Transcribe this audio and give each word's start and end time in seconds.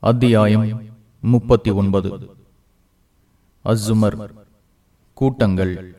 அத்தியாயம் 0.00 0.82
முப்பத்தி 1.20 1.70
ஒன்பது. 1.70 2.10
அஸ்ஸுமர் 3.64 4.28
கூட்டங்கள். 5.14 5.94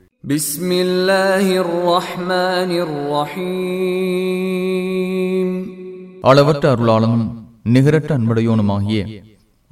அளவற்ற 6.21 6.75
அருளாளனும் 6.75 7.27
நிகரற்ற 7.63 8.17
அன்படையோனுமாகிய 8.17 9.21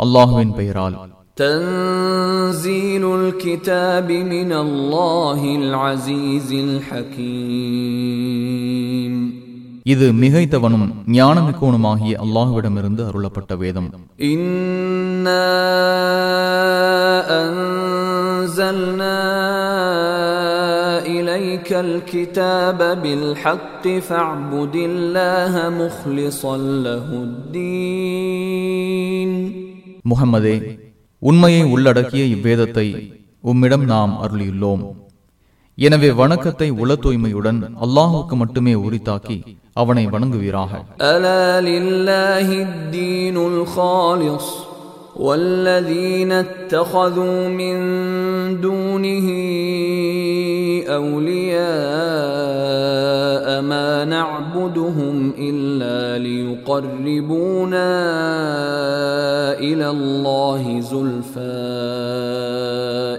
அல்லாஹுவின் 0.04 0.56
பெயரால். 0.56 1.16
தன்சீலுல் 1.42 3.32
கிதாபி 3.44 4.28
மின் 4.28 4.52
அல்லாஹில் 4.52 5.72
அசீஸில் 5.72 6.82
ஹகீம். 6.92 9.37
இது 9.87 10.07
மிகைத்தவனும் 10.21 10.85
ஞானமிக்கோனுமாகிய 11.17 12.13
அல்லாஹுவிடமிருந்து 12.25 13.03
அருளப்பட்ட 13.09 13.53
வேதம் 13.63 13.89
إنا 14.29 15.49
أنزلنا 17.43 19.19
إليك 21.09 21.71
الكتاب 21.87 22.79
بالحق 23.03 23.85
فاعبد 24.09 24.75
الله 24.89 25.53
مخلصا 25.81 26.55
له 26.87 27.07
الدين 27.29 29.31
முஹம்மதே 30.05 30.57
உண்மையை 31.23 31.63
உள்ளடக்கிய 31.75 32.23
இவ்வேதத்தை 32.35 32.87
உம்மிடம் 33.45 33.85
நாம் 33.93 34.13
அருளியுள்ளோம் 34.25 34.83
எனவே 35.79 36.09
வணக்கத்தை 36.19 36.67
உள 36.83 36.91
தூய்மையுடன் 36.97 37.61
அல்லாஹுக்கு 37.85 38.35
மட்டுமே 38.41 38.75
உரித்தாக்கி 38.85 39.37
அவனை 39.77 40.05
வணங்குவீராக 40.07 40.73
ألا 41.13 41.47
لله 41.61 42.49
الدين 42.67 43.37
الخالص 43.53 44.47
والذين 45.17 46.33
اتخذوا 46.33 47.49
من 47.61 47.77
دونه 48.61 49.27
أولياء 52.23 53.63
ما 53.63 54.05
نعبدهم 54.05 55.33
إلا 55.39 56.19
ليقربونا 56.19 57.91
إلى 59.59 59.91
الله 59.91 60.81
زلفى 60.81 61.73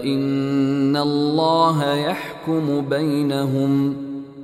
إن 0.04 0.96
الله 0.96 1.94
يحكم 1.94 2.80
بينهم 2.88 3.96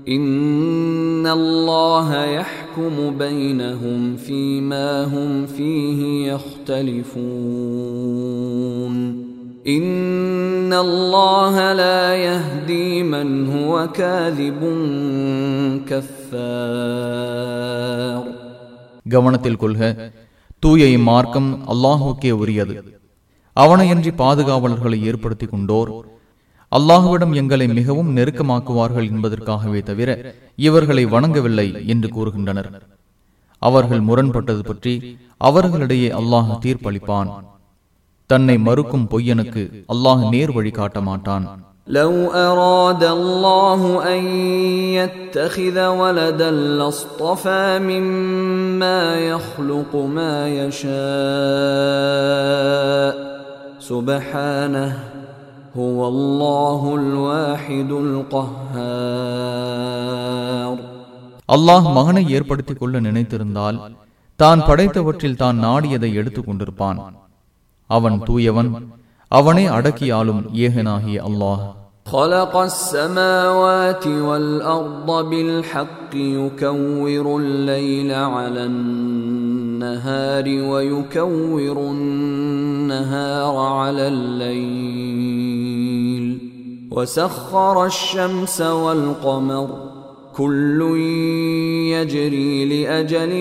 إن 0.09 1.27
الله 1.29 2.09
يحكم 2.25 2.95
بينهم 3.19 4.17
فيما 4.19 5.05
هم 5.05 5.47
فيه 5.47 6.01
يختلفون 7.53 8.95
إن 9.69 10.73
الله 10.77 11.73
لا 11.75 12.17
يهدي 12.17 13.03
من 13.05 13.29
هو 13.49 13.73
كاذب 13.91 14.61
كفار 17.21 18.23
கவனத்தில் 19.07 19.57
கொள்க 19.57 19.83
தூய 20.63 20.83
இம்மார்க்கம் 20.97 21.51
அல்லாஹுக்கே 21.73 22.33
உரியது 22.43 22.75
அவனையன்றி 23.57 24.11
பாதுகாவலர்களை 24.23 24.99
ஏற்படுத்திக் 25.11 25.53
கொண்டோர் 25.53 25.91
அல்லாஹுவிடம் 26.73 27.33
எங்களை 27.41 27.67
மிகவும் 27.79 28.11
நெருக்கமாக்குவார்கள் 28.17 29.09
என்பதற்காகவே 29.13 29.81
தவிர 29.89 30.11
இவர்களை 30.59 31.05
வணங்கவில்லை 31.15 31.69
என்று 31.93 32.09
கூறுகின்றனர் 32.17 32.69
அவர்கள் 33.63 34.03
முரண்பட்டது 34.09 34.63
பற்றி 34.65 34.93
அவர்களிடையே 35.41 36.11
அல்லாஹ் 36.21 36.53
தீர்ப்பளிப்பான் 36.65 37.31
தன்னை 38.31 38.57
மறுக்கும் 38.67 39.09
பொய்யனுக்கு 39.13 39.63
அல்லாஹ் 39.95 40.23
நேர் 40.35 40.55
வழி 40.59 40.73
காட்ட 40.73 41.01
மாட்டான் 41.11 41.47
لو 41.93 42.13
أراد 42.47 43.03
الله 43.11 43.81
أن 44.07 44.23
يتخذ 44.99 45.77
ولدا 46.01 46.51
لاصطفى 46.79 47.65
مما 47.83 49.01
يخلق 49.27 49.93
ما 50.17 50.35
يشاء 52.11 53.13
سبحانه 53.83 54.91
هو 55.77 55.99
الله 56.09 56.81
الواحد 56.95 57.91
القهار 59.81 60.75
அல்லாஹ் 61.49 61.87
மகனை 61.97 62.23
ஏற்படுத்திக் 62.37 62.81
கொள்ள 62.81 62.95
நினைத்திருந்தால் 63.07 63.79
தான் 64.41 64.61
படைத்தவற்றில் 64.69 65.41
தான் 65.43 65.57
நாடியதை 65.65 66.11
எடுத்துக் 66.21 66.49
கொண்டிருப்பான் 66.49 66.99
அவன் 67.91 68.17
தூயவன் 68.29 68.71
அவனே 69.33 69.65
அடக்கியாலும் 69.79 70.43
ஏகனாகிய 70.65 71.19
அல்லாஹ் 71.31 71.63
خلق 72.07 72.55
السماوات 72.65 74.05
والأرض 74.29 75.09
بالحق 75.31 76.13
يكور 76.39 77.25
الليل 77.37 78.11
على 78.35 78.63
النهار 79.75 80.47
ويكور 80.71 81.77
النهار 81.91 83.55
على 83.79 84.05
الليل 84.15 86.27
وسخر 86.91 87.77
الشمس 87.87 88.61
والقمر 88.83 89.69
كل 90.37 90.81
يجري 91.95 92.55
لأجل 92.65 93.33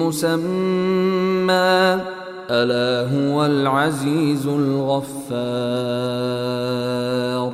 مسمى 0.00 1.70
ألا 2.52 2.90
هو 3.14 3.36
العزيز 3.46 4.44
الغفار 6.20 7.52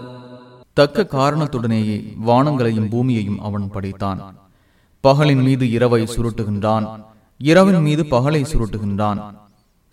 தக்க 0.79 1.07
காரணத்துடனேயே 1.17 2.15
வானங்களையும் 2.27 2.89
பூமியையும் 2.89 3.41
அவன் 3.41 3.71
படைத்தான் 3.71 4.37
பகலின் 5.05 5.43
மீது 5.43 5.71
இரவை 5.71 6.07
சுருட்டுகின்றான் 6.15 6.87
இரவின் 7.44 7.82
மீது 7.82 8.04
பகலை 8.04 8.46
சுருட்டுகின்றான். 8.46 9.36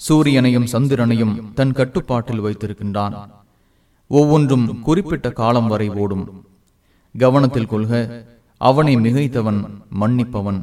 சூரியனையும் 0.09 0.65
சந்திரனையும் 0.65 1.53
தன் 1.55 1.73
கட்டுப்பாட்டில் 1.73 2.43
வைத்திருக்கின்றான். 2.43 3.29
ஒவ்வொன்றும் 4.09 4.81
குறிப்பிட்ட 4.81 5.31
காலம் 5.31 5.67
வரை 5.67 5.89
ஓடும். 5.89 6.45
கவனத்தில் 7.19 7.67
கொள்க 7.67 8.25
அவனை 8.57 8.97
மிகைத்தவன் 8.97 9.65
மன்னிப்பவன். 10.01 10.63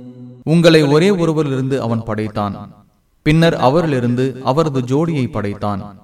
உங்களை 0.43 0.83
ஒரே 0.83 1.09
ஒருவரிலிருந்து 1.09 1.77
அவன் 1.77 2.03
படைத்தான். 2.03 2.85
பின்னர் 3.21 3.57
அவரிலிருந்து 3.57 4.41
அவரது 4.41 4.81
ஜோடியை 4.81 5.31
படைத்தான். 5.31 5.99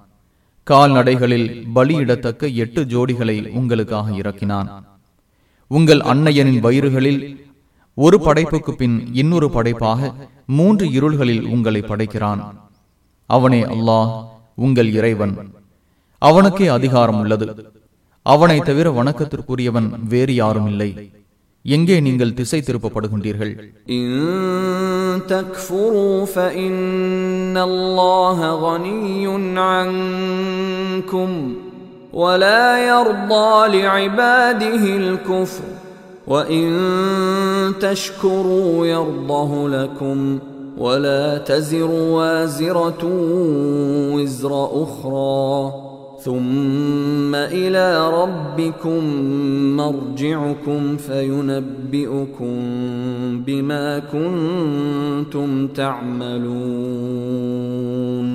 கால்நடைகளில் 0.70 1.68
பலியிடத்தக்க 1.76 2.54
எட்டு 2.54 2.86
ஜோடிகளை 2.86 3.50
உங்களுக்காக 3.50 4.12
இறக்கினான். 4.12 4.84
உங்கள் 5.68 6.00
அன்னையனின் 6.00 6.64
வயிறுகளில் 6.64 7.46
ஒரு 7.94 8.20
படைப்புக்கு 8.20 8.76
பின் 8.76 9.10
இன்னொரு 9.14 9.50
படைப்பாக 9.50 10.14
மூன்று 10.46 10.86
இருள்களில் 10.88 11.42
உங்களை 11.42 11.82
படைக்கிறான். 11.82 12.56
அவனே 13.26 13.64
அல்லாஹ் 13.64 14.26
உங்கள் 14.56 14.92
இறைவன். 14.92 15.52
அவனுக்கே 16.18 16.68
அதிகாரம் 16.68 17.20
உள்ளது. 17.20 17.74
அவனை 18.22 18.60
தவிர 18.60 19.04
வணக்கத்திற்குரியவன் 19.04 20.00
வேறு 20.08 20.36
யாரும் 20.36 20.68
இல்லை. 20.68 21.12
எங்கே 21.67 21.97
நீங்கள் 22.07 22.35
திசை 22.39 22.61
திருப்பப்படுகின்றீர்கள் 22.69 23.53
إن 23.97 24.11
تكفروا 25.33 26.25
فإن 26.35 27.57
الله 27.71 28.39
غني 28.67 29.25
عنكم 29.71 31.31
ولا 32.13 32.65
يرضى 32.91 33.53
لعباده 33.77 34.85
الكفر 34.97 35.65
وإن 36.27 36.69
تشكروا 37.81 38.87
يرضه 38.87 39.69
لكم 39.69 40.19
ولا 40.79 41.39
تزر 41.39 41.91
وازرة 42.17 43.03
وزر 44.15 44.53
أخرى 44.85 45.86
ثم 46.27 47.33
إلى 47.55 47.87
ربكم 48.13 49.01
مرجعكم 49.77 50.81
فينبئكم 50.99 52.55
بما 53.39 53.87
كنتم 54.15 55.49
تعملون 57.13 58.29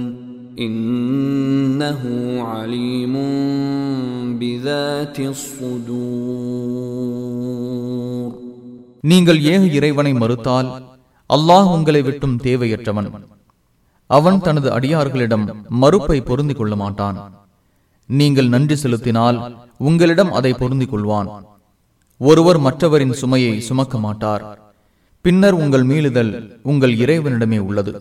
إنه 0.59 2.01
عليم 2.44 3.15
بذات 4.41 5.18
الصدور 7.27 8.31
நீங்கள் 9.03 9.39
ஏக 9.45 9.62
இறைவனை 9.71 10.12
மறுத்தால் 10.13 10.69
அல்லாஹ் 11.29 11.68
உங்களை 11.69 12.01
விட்டும் 12.01 12.35
தேவையற்றவன் 12.44 13.09
அவன் 14.09 14.39
தனது 14.39 14.68
அடியார்களிடம் 14.69 15.45
மறுப்பை 15.81 16.18
பொருந்திக் 16.21 16.59
கொள்ள 16.59 16.75
மாட்டான் 16.75 17.18
நீங்கள் 18.12 18.47
நன்றி 18.47 18.75
செலுத்தினால் 18.75 19.38
உங்களிடம் 19.79 20.31
அதை 20.31 20.51
பொருந்திக் 20.53 20.91
கொள்வான் 20.91 21.29
ஒருவர் 22.21 22.59
மற்றவரின் 22.59 23.13
சுமையை 23.13 23.53
சுமக்க 23.62 23.97
மாட்டார் 23.97 24.44
பின்னர் 25.25 25.56
உங்கள் 25.56 25.83
மீளுதல் 25.83 26.31
உங்கள் 26.63 26.94
இறைவனிடமே 26.97 27.59
உள்ளது 27.68 27.91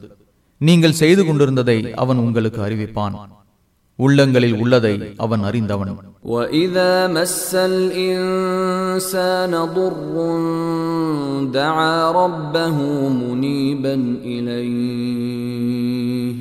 நீங்கள் 0.60 0.98
செய்து 1.00 1.22
கொண்டிருந்ததை 1.24 1.78
அவன் 1.94 2.18
உங்களுக்கு 2.18 2.60
அறிவிப்பான் 2.62 3.16
உள்ளங்களில் 3.98 4.56
உள்ளதை 4.62 4.94
அவன் 5.24 5.42
அறிந்தவன் 5.48 5.92
وإذا 6.26 6.92
مس 7.08 7.50
الإنسان 7.72 9.52
ضر 9.76 9.94
دعا 11.52 11.96
ربه 12.12 12.76
منيبا 13.20 13.94
إليه 15.46 16.36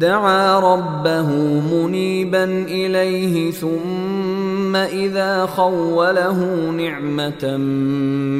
دعا 0.00 0.60
ربه 0.60 1.28
منيبا 1.72 2.44
إليه 2.68 3.50
ثم 3.50 4.76
إذا 4.76 5.46
خوله 5.46 6.70
نعمة 6.70 7.56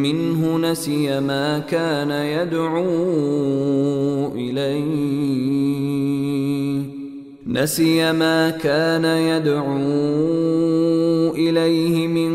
منه 0.07 0.59
نسي 0.59 1.21
ما 1.21 1.59
كان 1.59 2.11
يدعو 2.11 2.83
إليه 4.35 5.01
نسي 7.47 8.13
ما 8.13 8.51
كان 8.51 9.05
يدعو 9.05 9.77
إليه 11.35 12.07
من 12.07 12.33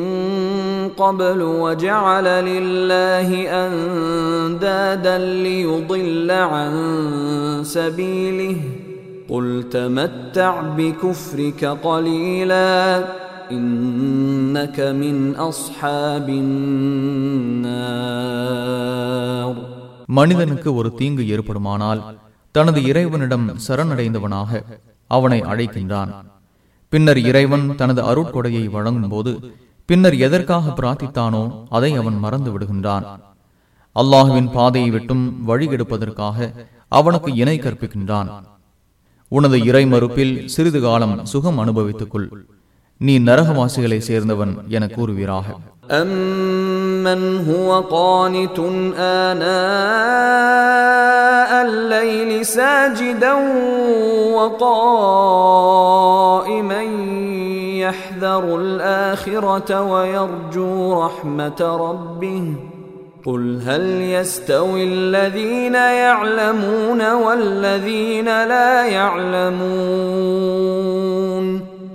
قبل 0.89 1.41
وجعل 1.41 2.23
لله 2.23 3.49
أندادا 3.65 5.17
ليضل 5.17 6.31
عن 6.31 6.73
سبيله 7.63 8.55
قل 9.28 9.46
تمتع 9.70 10.52
بكفرك 10.78 11.62
قليلا 11.82 12.70
إنك 13.52 14.78
من 14.94 15.16
أصحاب 15.42 16.26
النار 18.50 19.52
மனிதனுக்கு 20.10 20.68
ஒரு 20.74 20.88
தீங்கு 20.98 21.24
ஏற்படுமானால் 21.34 22.00
தனது 22.54 22.78
இறைவனிடம் 22.82 23.46
சரணடைந்தவனாக 23.66 24.50
அவனை 25.10 25.38
அழைக்கின்றான் 25.50 26.10
பின்னர் 26.92 27.20
இறைவன் 27.22 27.66
தனது 27.80 28.00
அருட்கொடையை 28.02 28.64
வழங்கும் 28.68 29.12
போது 29.12 29.32
பின்னர் 29.88 30.16
எதற்காக 30.26 30.72
பிரார்த்தித்தானோ 30.72 31.42
அதை 31.70 31.90
அவன் 31.96 32.18
மறந்து 32.18 32.50
விடுகின்றான் 32.52 33.06
அல்லாஹுவின் 33.96 34.50
பாதையை 34.56 34.90
விட்டும் 34.90 35.24
வழிகெடுப்பதற்காக 35.48 36.36
அவனுக்கு 36.92 37.30
இணை 37.34 37.56
கற்பிக்கின்றான் 37.58 38.28
உனது 39.32 39.56
இறை 39.68 39.84
மறுப்பில் 39.86 40.34
சிறிது 40.54 40.80
காலம் 40.80 41.14
சுகம் 41.32 41.58
அனுபவித்துக் 41.58 42.12
கொள் 42.12 42.28
நீ 43.00 43.14
நரகவாசிகளை 43.28 43.98
சேர்ந்தவன் 44.08 44.52
என 44.76 44.84
கூறுவீராக 44.96 45.46
أمن 46.00 47.20
هو 47.48 47.70
قانت 47.90 48.58
آناء 50.30 51.50
الليل 51.66 52.30
ساجدا 52.46 53.34
وقائما 55.50 56.82
يحذر 57.80 58.44
الآخرة 58.56 59.70
ويرجو 59.82 60.70
رحمة 61.04 61.60
ربه 61.86 62.42
قل 63.24 63.42
هل 63.62 63.84
يستوي 64.12 64.84
الذين 64.86 65.76
يعلمون 65.98 67.00
والذين 67.16 68.28
لا 68.46 68.70
يعلمون 70.60 71.46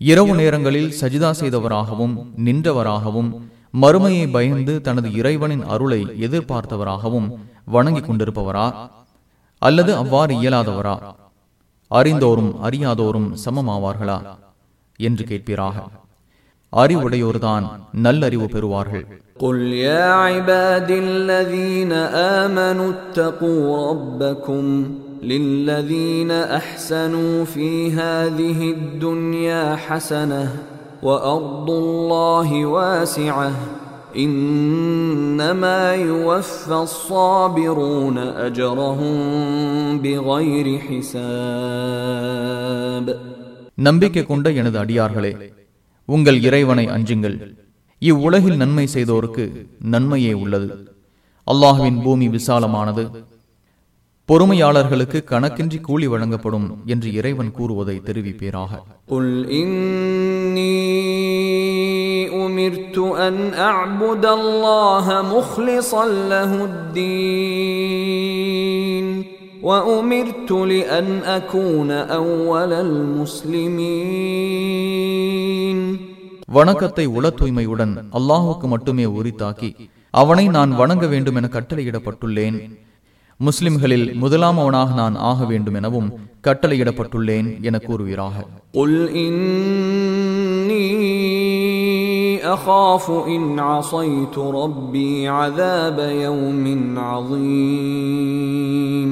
இரவு 0.04 0.34
நேரங்களில் 0.36 0.90
சஜிதா 1.00 1.30
செய்தவராகவும் 1.40 2.16
நின்றவராகவும் 2.46 3.30
மறுமையை 3.76 4.26
பயந்து 4.34 4.74
தனது 4.88 5.08
இறைவனின் 5.20 5.64
அருளை 5.74 6.02
எதிர்பார்த்தவராகவும் 6.26 7.28
வணங்கிக் 7.68 8.08
கொண்டிருப்பவரா 8.08 8.66
அல்லது 9.62 9.92
அவ்வாறு 10.02 10.34
இயலாதவரா 10.40 10.96
அறிந்தோரும் 11.92 12.52
அறியாதோரும் 12.68 13.30
சமமாவார்களா 13.44 14.18
என்று 15.00 15.24
கேட்பீராக 15.30 15.78
அறிவுடையோர்தான் 16.74 17.66
நல்லறிவு 18.06 18.48
பெறுவார்கள் 18.56 19.06
قل 19.44 19.58
يا 19.88 20.06
عبادي 20.26 20.98
الذين 21.10 21.92
آمنوا 22.42 22.90
اتقوا 22.96 23.62
ربكم 23.90 24.64
للذين 25.24 26.32
أحسنوا 26.60 27.36
في 27.46 27.70
هذه 27.94 28.60
الدنيا 28.78 29.64
حسنة 29.78 30.44
وأرض 31.04 31.70
الله 31.84 32.50
واسعة 32.76 33.52
إنما 34.18 35.96
يوفى 36.06 36.82
الصابرون 36.82 38.18
أجرهم 38.40 39.16
بغير 40.04 40.68
حساب 40.86 42.44
நம்பிக்கை 43.80 44.24
கொண்ட 44.24 44.50
எனது 44.60 44.78
அடியார்களே 44.82 45.32
உங்கள் 46.08 46.38
இறைவனை 46.48 46.86
அஞ்சுங்கள் 46.96 47.38
இவ்வுலகில் 48.02 48.58
நன்மை 48.62 48.86
செய்தோருக்கு 48.94 49.46
நன்மையே 49.94 50.34
உள்ளது 50.44 50.68
அல்லாஹுவின் 51.48 52.00
பூமி 52.06 52.28
விசாலமானது 52.30 53.04
பொறுமையாளர்களுக்கு 54.30 55.24
கணக்கின்றி 55.24 55.82
கூலி 55.82 56.08
வழங்கப்படும் 56.08 56.84
என்று 56.88 57.14
இறைவன் 57.14 57.52
கூறுவதை 57.58 58.02
தெரிவிப்பீராக 58.08 58.72
قل 62.28 62.28
إني 62.28 62.30
أمرت 62.46 62.98
أن 63.20 63.36
أعبد 63.62 64.26
الله 64.28 65.06
مخلصا 65.34 66.06
له 66.34 66.52
الدين 66.66 67.06
وأمرت 69.64 70.52
لأن 70.52 71.08
أكون 71.32 71.92
أول 72.16 72.72
المسلمين 74.36 75.78
வணக்கத்தை 76.50 77.06
உள 77.18 77.30
தூய்மையுடன் 77.32 77.94
அல்லாஹுக்கு 78.18 78.68
மட்டுமே 78.68 79.06
உரித்தாக்கி 79.18 79.70
அவனை 80.14 80.48
நான் 80.58 80.72
வணங்க 80.82 81.08
வேண்டும் 81.08 81.38
என 81.40 81.48
கட்டளையிடப்பட்டுள்ளேன் 81.56 82.58
முஸ்லிம்களில் 83.40 84.08
முதலாமவனாக 84.22 84.90
நான் 85.00 85.16
ஆக 85.30 85.46
வேண்டும் 85.52 85.78
எனவும் 85.80 86.10
கட்டளையிடப்பட்டுள்ளேன் 86.48 87.48
என 87.68 87.78
கூறுவீராக 87.88 88.36
قل 88.74 88.92
إني 89.26 90.88
أخاف 92.48 93.06
إن 93.28 93.44
عصيت 93.62 94.36
ربي 94.60 95.12
عذاب 95.30 95.98
يوم 96.18 96.64
عظيم 98.04 99.12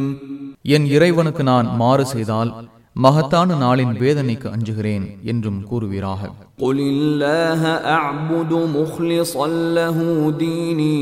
என் 0.65 0.85
இறைவனுக்கு 0.95 1.43
நான் 1.43 1.67
மாறு 1.77 2.03
செய்தால் 2.05 2.49
மகத்தான 2.95 3.49
நாளின் 3.61 3.93
வேதனைக்கு 4.01 4.47
அஞ்சுகிறேன் 4.55 5.05
என்றும் 5.31 5.59
கூறுவீராக 5.69 6.21
قل 6.59 6.77
الله 6.91 7.61
أعبد 7.95 8.51
مخلصا 8.77 9.47
له 9.77 9.97
ديني 10.39 11.01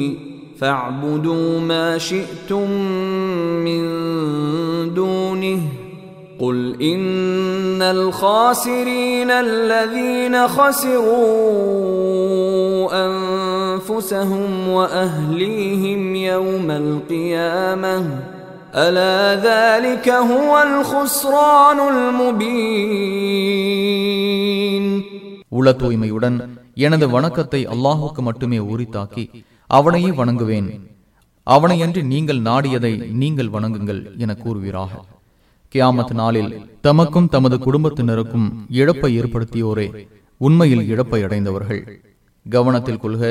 فاعبدوا 0.59 1.48
ما 1.62 1.88
شئتم 2.00 2.67
من 3.65 3.81
دونه 4.93 5.59
قل 6.43 6.83
إن 6.83 7.81
الخاسرين 7.83 9.31
الذين 9.31 10.50
خسروا 10.50 11.29
أنفسهم 13.05 14.69
وأهليهم 14.69 16.15
يوم 16.15 16.74
القيامة 16.74 18.05
ألا 18.77 19.41
ذلك 19.41 20.09
هو 20.09 20.62
الخسران 20.62 21.79
المبين 24.00 25.03
உள 25.51 25.71
தூய்மையுடன் 25.74 26.38
எனது 26.77 27.09
வணக்கத்தை 27.09 27.67
அல்லாஹுக்கு 27.74 28.21
மட்டுமே 28.21 28.59
உரித்தாக்கி 28.71 29.25
அவனையே 29.69 30.12
வணங்குவேன் 30.19 30.67
அவனையன்றி 31.48 32.01
நீங்கள் 32.05 32.41
நாடியதை 32.41 32.93
நீங்கள் 33.21 33.53
வணங்குங்கள் 33.55 34.01
என 34.24 34.33
கூறுவீராக 34.33 34.91
கியாமத் 35.74 36.13
நாளில் 36.13 36.51
தமக்கும் 36.83 37.29
தமது 37.29 37.55
குடும்பத்தினருக்கும் 37.57 38.48
இழப்பை 38.71 39.12
ஏற்படுத்தியோரே 39.19 39.88
உண்மையில் 40.41 40.83
இழப்பை 40.91 41.19
அடைந்தவர்கள் 41.24 41.81
கவனத்தில் 42.45 43.00
கொள்க 43.00 43.24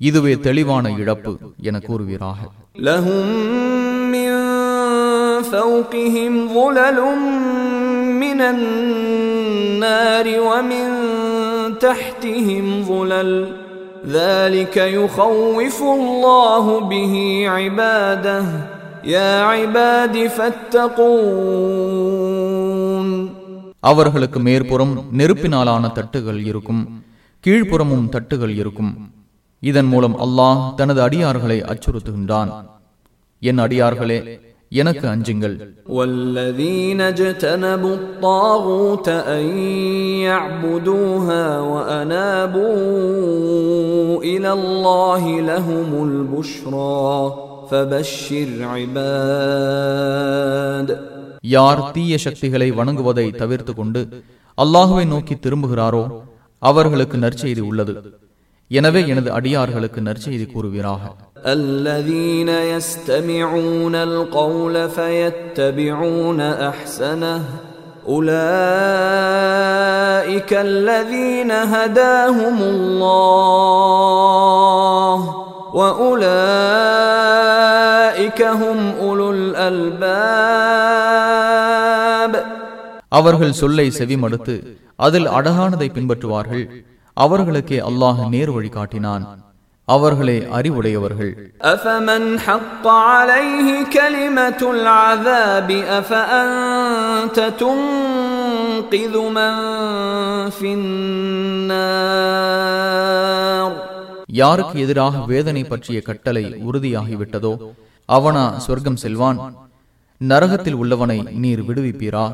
இதுவே 0.00 0.34
தெளிவான 0.46 0.84
இழப்பு 1.00 1.32
என 1.68 1.76
கூறுவீராக 1.88 2.38
لهم 2.80 3.26
من 4.14 4.30
فوقهم 5.52 6.32
ظلل 6.48 6.98
من 8.22 8.40
النار 8.52 10.26
ومن 10.40 10.86
تحتهم 11.78 12.64
ظلل 12.84 13.30
ذلك 14.08 14.76
يخوف 14.76 15.78
الله 15.98 16.64
به 16.82 17.14
عباده 17.48 18.44
يا 19.06 19.30
عباد 19.50 20.14
فاتقون 22.10 23.08
அவர்களுக்கு 23.82 24.38
மேற்புறம் 24.46 24.92
நெருப்பினாலான 25.18 25.84
தட்டுகள் 25.98 26.40
இருக்கும் 26.50 26.82
கீழ்ப்புறமும் 27.44 28.06
தட்டுகள் 28.14 28.52
இருக்கும் 28.60 28.92
இதன் 29.62 29.88
மூலம் 29.92 30.16
அல்லாஹ் 30.24 30.60
தனது 30.78 31.00
அடியார்களை 31.06 31.58
அச்சுறுத்துகின்றான் 31.72 32.50
என் 33.42 33.60
அடியார்களே 33.66 34.18
எனக்கு 34.72 35.06
அஞ்சுங்கள் 35.14 35.54
والذين 35.90 37.00
اجتنبوا 37.12 37.94
الطاغوت 38.00 39.08
أن 39.36 39.44
يعبدوها 40.28 41.44
وأنابوا 41.70 42.80
إلى 44.24 44.50
الله 44.52 45.22
لهم 45.42 45.90
البشرى 46.08 47.08
فبشر 47.70 48.48
عباد 49.92 50.88
யார் 51.54 51.80
தீய 51.94 52.14
சக்திகளை 52.24 52.68
வணங்குவதை 52.78 53.26
தவிர்த்து 53.40 53.72
கொண்டு 53.74 54.00
அல்லாஹுவை 54.58 55.04
நோக்கி 55.12 55.34
திரும்புகிறாரோ 55.36 56.02
அவர்களுக்கு 56.62 57.16
நற்செய்தி 57.18 57.62
உள்ளது 57.68 57.94
எனவே 58.70 59.00
எனது 59.12 59.30
அடியார்களுக்கு 59.38 60.00
நற்செய்தி 60.08 60.46
கூறுவீராக 60.46 61.02
الذين 61.56 62.50
يستمعون 62.70 63.94
القول 64.08 64.88
فيتبعون 64.90 66.40
احسنه 66.70 67.40
اولئك 69.20 70.50
الذين 70.60 71.50
هداهم 71.72 72.56
الله 72.74 75.18
واولئك 77.10 78.40
هم 78.60 78.78
اولو 79.00 79.28
الالباب 81.40 82.32
அவர்கள் 83.12 83.58
சொல்லை 83.60 83.86
செவிமடுத்து 83.98 84.54
அதில் 84.98 85.28
அழகானதை 85.38 85.88
பின்பற்றுவார்கள் 85.96 86.64
அவர்களுக்கே 87.16 87.78
அல்லாஹ் 87.88 88.20
நேர் 88.34 88.52
வழி 88.56 88.70
காட்டினான் 88.70 89.24
அவர்களே 89.88 90.38
அறிவுடையவர்கள் 90.56 91.32
أفمن 91.74 92.22
حق 92.40 92.84
عليه 93.08 93.68
كلمة 93.90 94.60
العذاب 94.70 95.68
أفأنت 96.00 97.38
تنقذ 97.60 99.14
من 99.30 99.54
في 100.50 100.68
النار 102.40 103.70
யாருக்கு 104.40 104.80
எதிராக 104.80 105.26
வேதனை 105.26 105.64
பற்றிய 105.64 106.02
கட்டளை 106.02 106.44
உறுதியாகிவிட்டதோ 106.68 107.54
அவனா 108.08 108.58
சொர்க்கம் 108.66 108.96
செல்வான் 108.96 109.68
நரகத்தில் 110.20 110.74
உள்ளவனை 110.74 111.18
நீர் 111.42 111.62
விடுவிப்பீரா 111.68 112.24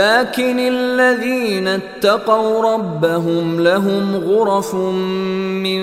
لكن 0.00 0.56
الذين 0.76 1.66
اتقوا 1.80 2.50
ربهم 2.70 3.46
لهم 3.60 4.04
غرف 4.28 4.70
من 5.66 5.82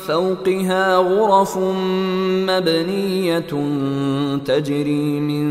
فوقها 0.00 0.86
غرف 1.10 1.52
مبنية 2.48 3.52
تجري 4.44 5.06
من 5.22 5.44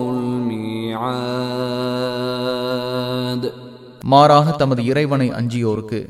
الميعاد 2.48 3.42
மாறாக 4.04 4.46
தமது 4.56 4.80
இறைவனை 4.84 5.28
அஞ்சியோருக்கு 5.32 6.00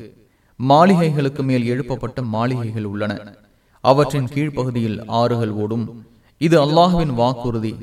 மாளிகைகளுக்கு 0.59 1.41
மேல் 1.43 1.65
எழுப்பப்பட்ட 1.65 2.17
மாளிகைகள் 2.33 2.85
உள்ளன 2.85 3.11
அவற்றின் 3.83 4.29
கீழ்ப்பகுதியில் 4.33 4.99
ஆறுகள் 5.13 5.53
ஓடும் 5.55 5.85
இது 6.41 6.55
அல்லாஹுவின் 6.65 7.13
வாக்குறுதி 7.15 7.73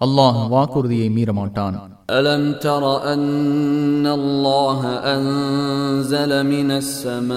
அல்லாஹ் 0.00 0.38
வாக்குறுதியை 0.54 1.08
மீற 1.18 1.28
மாட்டான் 1.40 1.76
ألم 2.10 2.52
تر 2.60 2.84
أن 3.12 4.06
الله 4.18 4.80
أنزل 5.16 6.46
من 6.46 6.68
السماء 6.82 7.34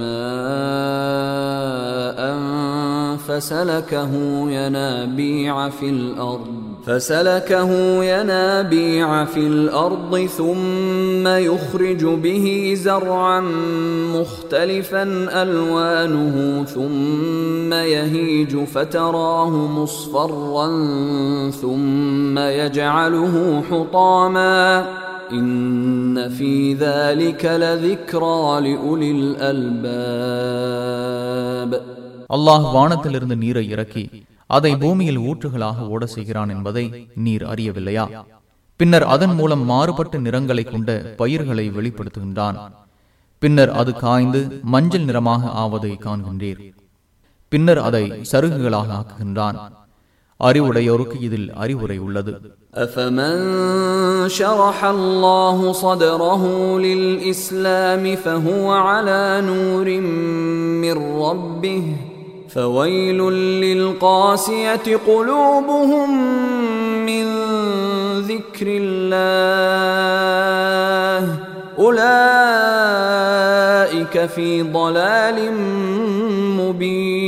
ماء 0.00 2.20
فسلكه 3.26 4.12
ينابيع 4.50 5.68
في 5.68 5.88
الأرض 5.90 6.73
فسلكه 6.86 7.70
ينابيع 8.04 9.24
في 9.24 9.40
الأرض 9.40 10.12
ثم 10.38 11.26
يخرج 11.26 12.04
به 12.04 12.74
زرعا 12.76 13.40
مختلفا 14.16 15.02
ألوانه 15.42 16.64
ثم 16.64 17.72
يهيج 17.72 18.64
فتراه 18.64 19.50
مصفرا 19.78 20.68
ثم 21.50 22.38
يجعله 22.38 23.62
حطاما 23.70 24.88
إن 25.32 26.28
في 26.28 26.74
ذلك 26.74 27.44
لذكرى 27.44 28.60
لأولي 28.60 29.10
الألباب 30.20 31.72
அல்லாஹ் 32.34 32.64
வானத்திலிருந்து 32.72 33.36
நீரை 33.36 33.64
இறக்கி 33.68 34.04
அதை 34.50 34.72
பூமியில் 34.76 35.22
ஊற்றுகளாக 35.22 35.86
ஓட 35.88 36.04
செய்கிறான் 36.14 36.52
என்பதை 36.54 36.84
நீர் 37.24 37.44
அறியவில்லையா 37.52 38.04
பின்னர் 38.80 39.06
அதன் 39.14 39.34
மூலம் 39.34 39.64
மாறுபட்ட 39.64 40.18
நிறங்களை 40.18 40.64
கொண்ட 40.66 40.90
பயிர்களை 41.18 41.66
வெளிப்படுத்துகின்றான் 41.70 42.58
பின்னர் 43.42 43.72
அது 43.72 43.92
காய்ந்து 43.96 44.40
மஞ்சள் 44.72 45.04
நிறமாக 45.04 45.42
ஆவதை 45.62 45.92
காண்கின்றீர் 45.98 46.62
பின்னர் 47.52 47.80
அதை 47.80 48.02
சருகுகளாக 48.32 48.90
ஆக்குகின்றான் 48.96 49.58
அறிவுடையோருக்கு 50.40 51.16
இதில் 51.26 51.48
அறிவுரை 51.56 51.98
உள்ளது 52.06 52.32
أفمن 52.76 53.36
شرح 54.30 54.78
الله 54.88 55.58
صدره 55.74 56.42
للإسلام 56.78 58.04
فهو 58.16 58.66
على 58.86 59.22
نور 59.42 59.86
من 60.82 60.96
ربه 61.20 61.84
فويل 62.54 63.20
للقاسية 63.62 64.86
قلوبهم 65.04 66.08
من 67.06 67.26
ذكر 68.22 68.66
الله 68.80 69.90
أولئك 72.90 74.26
في 74.28 74.62
ضلال 74.72 75.38
مبين 76.60 77.20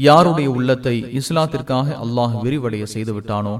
யாருடைய 0.00 0.50
உள்ளத்தை 0.50 0.96
இஸ்லாத்திற்காக 1.18 1.88
அல்லாஹ் 2.04 2.34
விரிவடைய 2.44 2.84
செய்துவிட்டானோ 2.94 3.54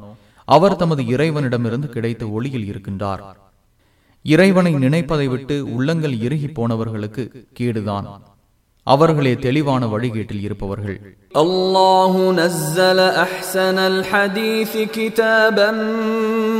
அவர் 0.49 0.77
தமது 0.77 1.03
இறைவனிடமிருந்து 1.15 1.89
கிடைத்த 1.93 2.25
ஒளியில் 2.37 2.67
இருக்கின்றார் 2.71 3.23
இறைவனை 4.25 4.73
நினைப்பதை 4.85 5.27
விட்டு 5.33 5.57
உள்ளங்கள் 5.75 6.15
இறுகி 6.27 6.49
போனவர்களுக்கு 6.51 7.23
கேடுதான் 7.59 8.07
அவர்களே 8.87 9.35
தெளிவான 9.45 9.83
வழிகேட்டில் 9.93 10.43
இருப்பவர்கள் 10.47 10.99
الله 11.37 12.33
نزل 12.33 12.99
احسن 13.27 13.79
الحديث 13.93 14.73
كتابا 14.77 15.71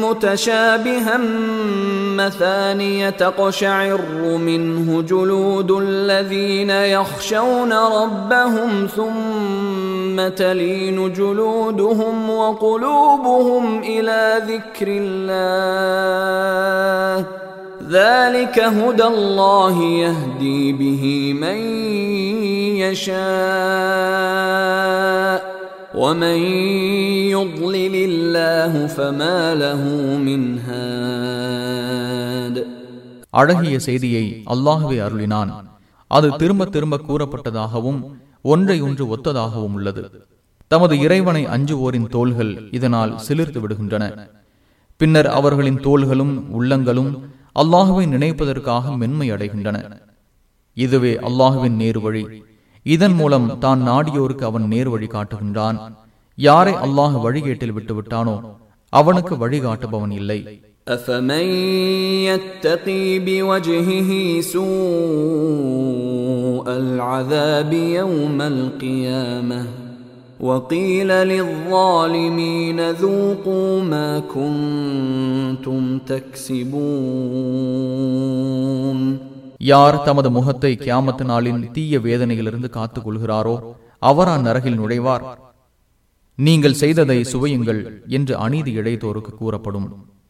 متشابها 0.05 1.17
مثانية 2.17 3.11
تقشعر 3.11 4.01
منه 4.39 5.03
جلود 5.03 5.71
الذين 5.71 6.71
يخشون 6.71 7.73
ربهم 7.73 8.71
ثم 8.87 10.29
تلين 10.29 11.13
جلودهم 11.13 12.31
وقلوبهم 12.31 13.65
الى 13.83 14.43
ذكر 14.47 14.89
الله 15.03 15.85
ذلك 17.91 18.57
هدى 18.79 19.07
الله 19.07 19.77
يهدي 19.99 20.73
به 20.75 21.05
من 21.35 21.59
يشاء 24.45 25.39
ومن 25.95 26.39
يضلل 27.31 27.95
الله 28.05 28.73
فما 28.89 29.39
له 29.57 29.83
من 30.21 30.41
هاد 30.61 32.57
அழகிய 33.33 33.77
செய்தியை 33.87 34.25
அல்லாஹுவே 34.53 34.97
அருளினான் 35.07 35.51
அது 36.11 36.29
திரும்ப 36.41 36.63
திரும்ப 36.75 36.97
கூறப்பட்டதாகவும் 37.09 38.01
ஒன்றை 38.45 38.77
ஒன்று 38.81 39.05
ஒத்ததாகவும் 39.15 39.75
உள்ளது 39.79 40.03
தமது 40.71 40.95
இறைவனை 40.99 41.43
அஞ்சுவோரின் 41.55 42.09
தோள்கள் 42.09 42.53
இதனால் 42.71 43.13
சிலிர்த்து 43.27 43.59
விடுகின்றன 43.63 44.05
பின்னர் 45.01 45.29
அவர்களின் 45.39 45.81
தோள்களும் 45.87 46.35
உள்ளங்களும் 46.59 47.11
அல்லாஹுவை 47.63 48.05
நினைப்பதற்காக 48.15 48.97
மென்மை 49.01 49.29
அடைகின்றன 49.35 49.79
இதுவே 50.77 51.13
அல்லாஹுவின் 51.29 51.77
நேர் 51.83 51.99
வழி 51.99 52.25
இதன் 52.87 53.15
மூலம் 53.15 53.59
தான் 53.59 53.79
நாடியோருக்கு 53.89 54.45
அவன் 54.45 54.67
நேர் 54.73 54.89
வழி 54.95 55.07
காட்டுகின்றான் 55.11 55.79
யாரை 56.39 56.75
அல்லாஹ் 56.85 57.17
வழிகேட்டில் 57.25 57.75
விட்டுவிட்டானோ 57.77 58.37
அவனுக்கு 58.93 59.35
வழிகாட்டுபவன் 59.45 60.15
இல்லை 60.21 60.41
أفمن 60.87 61.47
يتقي 62.31 63.07
بوجهه 63.21 64.11
سوء 64.55 66.67
العذاب 66.83 67.73
يوم 67.99 68.39
القيامة 68.55 69.61
وقيل 70.41 71.11
للظالمين 71.25 72.79
ذوقوا 72.97 73.83
ما 73.85 74.11
كنتم 74.29 75.83
تكسبون 77.75 78.99
யார் 79.71 79.97
தமது 80.05 80.29
முகத்தை 80.31 80.71
கியாமத்து 80.77 81.25
நாளின் 81.25 81.61
தீய 81.75 81.99
வேதனையிலிருந்து 81.99 82.69
காத்துக் 82.71 83.05
கொள்கிறாரோ 83.07 83.55
அவரா 84.03 84.35
நரகில் 84.39 84.79
நுழைவார் 84.81 85.25
நீங்கள் 86.39 86.81
செய்ததை 86.83 87.19
சுவையுங்கள் 87.33 87.81
என்று 88.09 88.35
அநீதி 88.37 88.73
இழைத்தோருக்கு 88.79 89.33
கூறப்படும் 89.35 89.87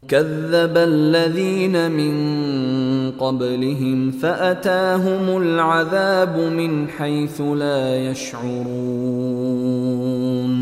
كذب 0.08 0.76
الذين 0.92 1.76
من 1.92 2.14
قبلهم 3.14 4.10
فأتاهم 4.12 5.24
العذاب 5.36 6.34
من 6.52 6.70
حيث 6.88 7.36
لا 7.56 7.82
يشعرون 9.34 10.52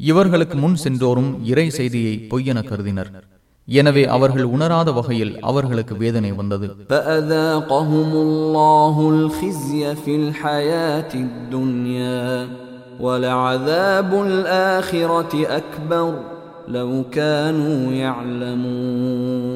இவர்களுக்கு 0.00 0.56
முன் 0.56 0.76
சென்றோரும் 0.76 1.30
இறை 1.44 1.66
செய்தியை 1.70 2.14
பொய்யென 2.30 2.58
கருதினர் 2.62 3.10
எனவே 3.68 4.02
அவர்கள் 4.06 4.46
உணராத 4.46 4.88
வகையில் 4.92 5.32
அவர்களுக்கு 5.42 5.94
வேதனை 5.96 6.30
வந்தது 6.32 6.66
فأذاقهم 6.90 8.10
الله 8.26 8.96
الخزي 9.14 9.82
في 9.94 10.12
الحياة 10.16 11.12
الدنيا 11.26 12.26
ولعذاب 13.00 14.10
الآخرة 14.28 15.32
أكبر 15.60 16.06
لو 16.70 16.90
كانوا 17.12 17.76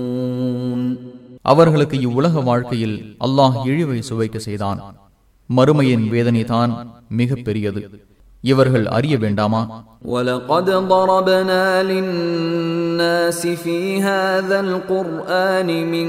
يعلمون 0.01 0.81
அவர்களுக்கு 1.45 1.97
இவ்வுலக 2.01 2.35
வாழ்க்கையில் 2.43 2.97
அல்லாஹ் 3.27 3.55
இழிவை 3.69 3.99
சுவைக்க 4.09 4.37
செய்தான் 4.47 4.79
மறுமையின் 5.51 6.05
வேதனை 6.15 6.43
தான் 6.47 6.73
மிக 7.21 7.31
பெரியது 7.47 7.81
இவர்கள் 8.45 8.87
அறிய 8.97 9.15
வேண்டாமா 9.19 9.63
ولقد 10.07 10.67
ضربنا 10.89 11.65
للناس 11.83 13.41
في 13.57 13.79
هذا 14.03 14.59
القرآن 14.61 15.69
من 15.87 16.09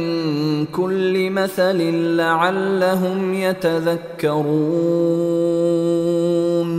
كل 0.70 1.13
مثل 1.32 1.80
لعلهم 2.18 3.20
يتذكرون 5.72 6.70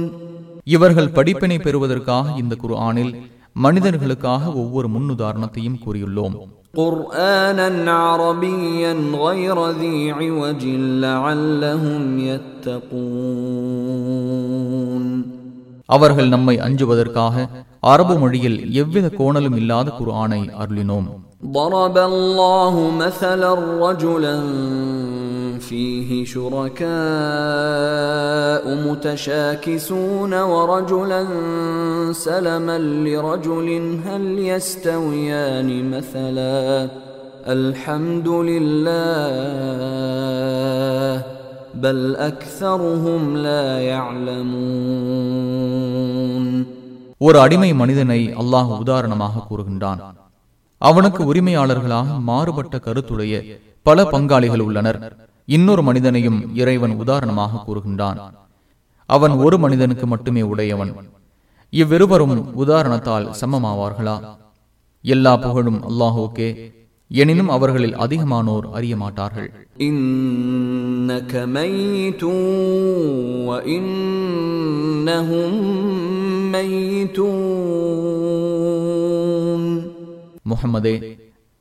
இவர்கள் 0.67 1.15
படிப்பினை 1.17 1.57
பெறுவதற்காக 1.59 2.27
இந்த 2.39 2.55
குர்ஆனில் 2.63 3.13
மனிதர்களுக்காக 3.57 4.43
ஒவ்வொரு 4.63 4.89
முன்னுதாரணத்தையும் 4.95 5.81
கூறியுள்ளோம் 5.85 6.37
قرآنا 6.77 7.69
عربيا 8.05 8.93
غير 9.25 9.59
ذي 9.75 9.97
عوج 10.13 10.63
لعلهم 11.05 12.03
يتقون 14.13 15.05
அவர்கள் 15.89 16.29
நம்மை 16.29 16.55
அஞ்சுவதற்காக 16.67 17.35
அரபு 17.85 18.15
மொழியில் 18.23 18.59
எவ்வித 18.83 19.07
கோணலும் 19.19 19.57
இல்லாத 19.61 19.89
குர்ஆனை 19.99 20.43
அருளினோம் 20.63 21.09
ضرب 21.53 21.97
الله 22.05 22.75
مثلا 22.99 23.53
رجلا 23.85 24.37
فيه 25.61 26.25
شركاء 26.25 26.93
متشاكسون 28.87 30.33
ورجلا 30.45 31.23
سلما 32.15 32.79
لرجل 33.07 33.69
هل 34.07 34.25
يستويان 34.51 35.69
مثلا 35.91 36.89
الحمد 37.49 38.29
لله 39.53 41.13
بل 41.77 41.99
اكثرهم 42.31 43.23
لا 43.39 43.67
يعلمون 45.23 46.55
ஒரு 47.27 47.37
அடிமை 47.45 47.71
மனிதனை 47.83 48.21
அல்லாஹ் 48.41 48.71
உதாரணமாக 48.83 49.43
கூறுகின்றான் 49.49 50.01
அவனுக்கு 50.81 51.23
உரிமையாளர்களாக 51.33 52.09
மாறுபட்ட 52.31 52.75
கருத்துடைய 52.87 53.35
பல 53.87 53.99
பங்காளிகள் 54.15 54.65
உள்ளனர் 54.67 54.99
இன்னொரு 55.50 55.84
மனிதனையும் 55.84 56.56
இறைவன் 56.56 56.92
உதாரணமாக 56.92 57.64
கூறுகின்றான். 57.68 58.18
அவன் 59.06 59.32
ஒரு 59.32 59.58
மனிதனுக்கு 59.58 60.08
மட்டுமே 60.08 60.42
உடையவன். 60.42 60.92
இவ்விருவரும் 61.70 62.56
உதாரணத்தால் 62.56 63.30
சமமாவார்களா? 63.42 64.16
எல்லா 65.02 65.38
புகழும் 65.38 65.80
அல்லாஹோக்கே 65.90 66.50
எனினும் 67.08 67.50
அவர்களில் 67.50 67.98
அதிகமானோர் 67.98 68.70
அறிய 68.72 68.96
மாட்டார்கள். 68.96 69.68
முகமதே 80.44 81.18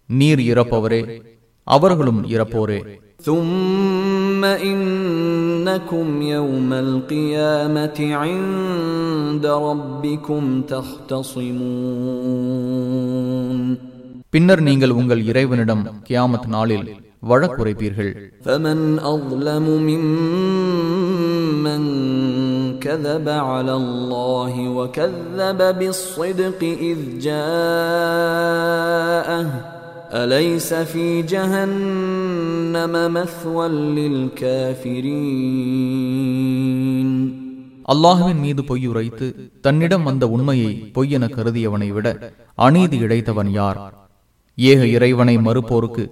நீர் 0.06 0.38
இறப்பவரே 0.38 1.22
அவர்களும் 1.64 2.26
இறப்போரே. 2.26 3.04
ثم 3.19 4.41
إنكم 4.69 6.07
يوم 6.35 6.69
القيامة 6.75 7.99
عند 8.15 9.45
ربكم 9.67 10.43
تختصمون 12.41 13.67
பின்னர் 14.33 14.61
நீங்கள் 14.61 14.97
உங்கள் 14.99 15.21
இறைவனிடம் 15.23 15.83
கியாமத் 16.07 16.47
நாளில் 16.47 16.87
வழக்குரைப்பீர்கள் 17.23 18.11
فمن 18.45 18.79
أظلم 19.13 19.65
ممن 19.89 21.81
كذب 22.79 23.27
على 23.49 23.73
الله 23.73 24.53
وكذب 24.77 25.59
بالصدق 25.79 26.61
إذ 26.89 26.99
جاءه 28.21 29.47
أليس 30.13 30.69
في 30.85 31.05
جهنم 31.23 32.93
مثوى 33.13 33.67
للكافرين 36.11 37.09
அல்லாஹுவின் 37.85 38.41
மீது 38.43 38.61
பொய்யுரைத்து 38.63 39.27
தன்னிடம் 39.61 40.03
வந்த 40.03 40.25
உண்மையை 40.27 40.71
பொய்யென 40.95 41.23
கருதியவனை 41.35 41.89
விட 41.91 42.07
அநீதி 42.57 42.97
இழைத்தவன் 43.05 43.51
யார் 43.53 43.79
ஏக 44.57 44.79
இறைவனை 44.95 45.35
மறுப்போருக்கு 45.39 46.03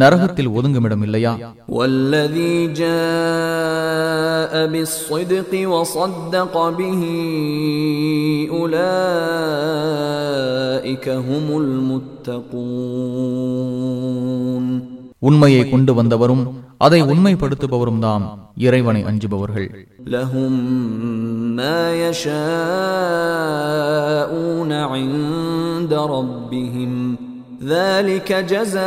நரகத்தில் 0.00 0.50
ஒதுங்குமிடம் 0.56 1.04
இல்லையா 1.06 1.32
والذي 1.76 2.54
جاء 2.80 4.52
بالصدق 4.72 5.52
وصدق 5.72 6.54
به 6.78 7.02
أولئك 9.66 11.06
هم 11.20 11.46
المتقون 13.66 14.64
உண்மையை 15.22 15.62
கொண்டு 15.66 15.92
வந்தவரும் 15.98 16.42
அதை 16.78 17.00
உண்மைப்படுத்துபவரும் 17.10 18.02
தாம் 18.04 18.24
இறைவனை 18.66 19.00
அஞ்சுபவர்கள் 19.10 19.68
لهم 20.08 20.52
ما 21.56 21.80
يشاءون 23.36 24.70
عند 24.92 25.92
ربهم 26.12 26.92
ذلك 27.64 28.30
جزاء 28.52 28.86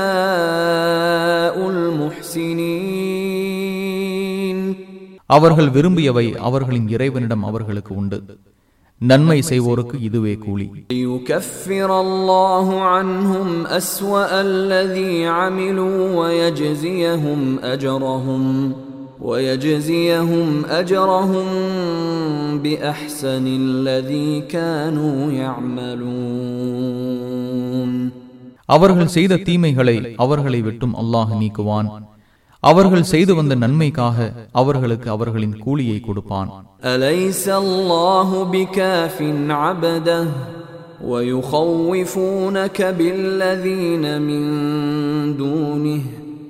المحسنين 3.60 4.58
அவர்கள் 5.30 5.70
விரும்பியவை 5.76 6.28
அவர்களின் 6.48 6.88
இறைவனிடம் 6.88 7.44
அவர்களுக்கு 7.44 7.92
உண்டு 8.02 8.18
நன்மை 9.02 9.40
செய்வோருக்கு 9.50 9.96
இதுவே 10.08 10.34
கூலி 10.46 10.68
ليكفر 10.92 11.90
الله 12.06 12.68
عنهم 12.94 13.50
أسوأ 13.80 14.32
الذي 14.42 15.16
عملوا 15.38 16.00
ويجزيهم 16.20 17.40
أجرهم 17.74 18.44
ويجزيهم 19.22 20.48
أجرهم 20.72 21.48
بأحسن 22.64 23.46
الذي 23.64 24.32
كانوا 24.56 25.18
يعملون 26.50 27.92
அவர்கள் 28.67 29.07
செய்த 29.07 29.37
தீமைகளை 29.37 30.15
அவர்களை 30.17 30.61
விட்டும் 30.61 30.95
அல்லாஹ் 30.97 31.33
நீக்குவான். 31.41 31.89
அவர்கள் 32.61 33.03
செய்து 33.03 33.35
வந்த 33.35 33.55
நன்மைக்காக 33.55 34.33
அவர்களுக்கு 34.53 35.11
அவர்களின் 35.11 35.59
கூலியை 35.59 36.01
கொடுப்பான். 36.01 36.51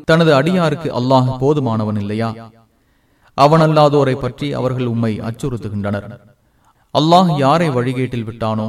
தனது 0.05 0.33
அடியாருக்கு 0.35 0.89
அல்லாஹ் 1.01 1.29
போதுமானவன் 1.41 1.99
இல்லையா? 1.99 2.31
அவனல்லாதோரை 3.37 4.17
பற்றி 4.17 4.55
அவர்கள் 4.55 4.87
உம்மை 4.87 5.21
அச்சுறுத்துகின்றனர். 5.21 6.09
அல்லாஹ் 6.95 7.39
யாரை 7.39 7.69
வழிகேட்டில் 7.71 8.25
விட்டானோ 8.25 8.69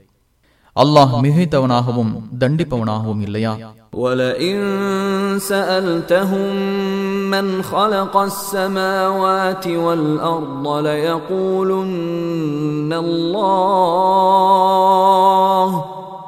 அல்லாஹ் 0.76 1.12
மிகைத்தவனாகவும் 1.24 2.12
தண்டிப்பவனாகவும் 2.42 3.22
இல்லையா 3.28 3.54
ولئن 3.96 4.56
سألتهم 5.40 6.52
من 7.30 7.62
خلق 7.64 8.14
السماوات 8.30 9.66
والأرض 9.84 10.66
ليقولن 10.88 12.92
الله 13.86 15.84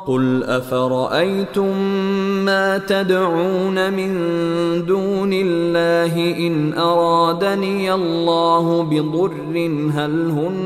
قل 0.06 0.44
أفرأيتم 0.44 1.76
ما 2.44 2.78
تدعون 2.78 3.92
من 3.92 4.10
دون 4.86 5.30
الله 5.34 6.36
إن 6.38 6.74
أرادني 6.74 7.94
الله 7.94 8.82
بضر 8.82 9.32
هل 9.90 10.30
هن 10.30 10.56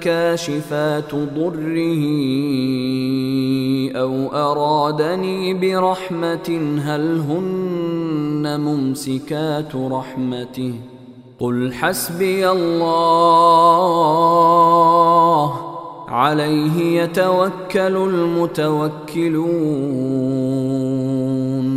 كاشفات 0.00 1.14
ضره 1.14 2.02
أو 3.94 4.12
أرادني 4.44 5.54
برحمة 5.54 6.48
هل 6.80 7.04
هن 7.20 8.60
ممسكات 8.60 9.72
رحمته 9.76 10.74
قل 11.40 11.72
حسبي 11.72 12.42
الله 13.84 15.44
عليه 16.10 17.02
يتوكل 17.02 17.96
المتوكلون 20.54 21.74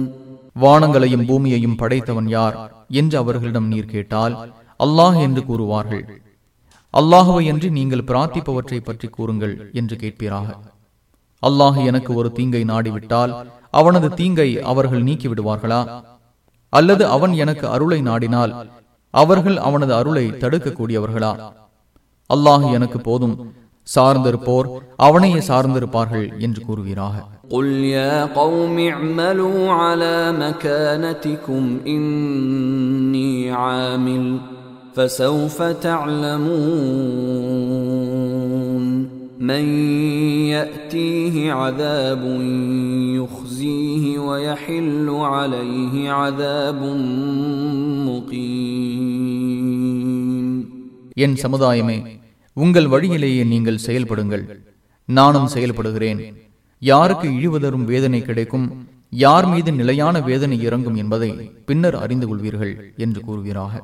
வானங்களையும் 0.56 1.26
பூமியையும் 1.26 1.76
படைத்தவன் 1.76 2.28
யார் 2.28 2.56
என்று 2.92 3.16
அவர்களிடம் 3.18 3.68
நீர் 3.68 3.92
கேட்டால் 3.94 4.34
அல்லாஹ் 4.80 5.18
என்று 5.26 5.42
கூறுவார்கள் 5.42 6.04
அல்லாஹுவை 6.94 7.44
என்று 7.52 7.68
நீங்கள் 7.78 8.08
பிரார்த்திப்பவற்றை 8.10 8.80
பற்றி 8.82 9.08
கூறுங்கள் 9.10 9.56
என்று 9.74 9.96
கேட்பீராக 10.04 10.50
அல்லாஹ் 11.44 11.80
எனக்கு 11.90 12.12
ஒரு 12.16 12.30
தீங்கை 12.38 12.64
நாடிவிட்டால் 12.72 13.34
அவனது 13.74 14.08
தீங்கை 14.20 14.50
அவர்கள் 14.72 15.06
நீக்கி 15.08 15.28
விடுவார்களா 15.30 15.82
அல்லது 16.74 17.04
அவன் 17.16 17.34
எனக்கு 17.44 17.66
அருளை 17.76 18.00
நாடினால் 18.02 18.54
அவர்கள் 19.14 19.58
அவனது 19.68 19.94
அருளை 19.94 20.26
தடுக்கக்கூடியவர்களா 20.42 21.32
அல்லாஹ் 22.30 22.66
எனக்கு 22.78 23.00
போதும் 23.02 23.36
சார்ந்திருப்போர் 23.88 24.68
அவனையே 25.06 25.42
சார்ந்திருப்பார்கள் 25.50 26.28
என்று 26.46 26.62
கூறுவீராக 26.68 27.16
قل 27.52 27.68
يا 27.98 28.16
قوم 28.36 28.76
اعملوا 28.90 29.62
على 29.74 30.16
مكانتكم 30.44 31.64
إني 31.88 33.32
عامل 33.56 34.24
فسوف 34.96 35.58
تعلمون 37.80 39.10
من 39.42 39.66
يأتيه 40.52 41.54
عذاب 41.54 42.24
يخزيه 43.16 44.20
ويحل 44.20 45.10
عليه 45.28 46.12
عذاب 46.12 46.82
مقيم 48.08 49.18
என் 51.18 51.34
சமுதாயமே 51.44 52.20
உங்கள் 52.58 52.88
வழியிலேயே 52.88 53.44
நீங்கள் 53.44 53.86
செயல்படுங்கள் 53.86 54.60
நானும் 55.10 55.48
செயல்படுகிறேன் 55.48 56.36
யாருக்கு 56.82 57.30
இழிவுதரும் 57.30 57.86
வேதனை 57.86 58.22
கிடைக்கும் 58.22 58.86
யார் 59.14 59.48
மீது 59.48 59.72
நிலையான 59.72 60.22
வேதனை 60.22 60.62
இறங்கும் 60.62 60.96
என்பதை 60.96 61.32
பின்னர் 61.70 61.96
அறிந்து 61.96 62.28
கொள்வீர்கள் 62.28 62.94
என்று 62.98 63.22
கூறுவீராக 63.22 63.84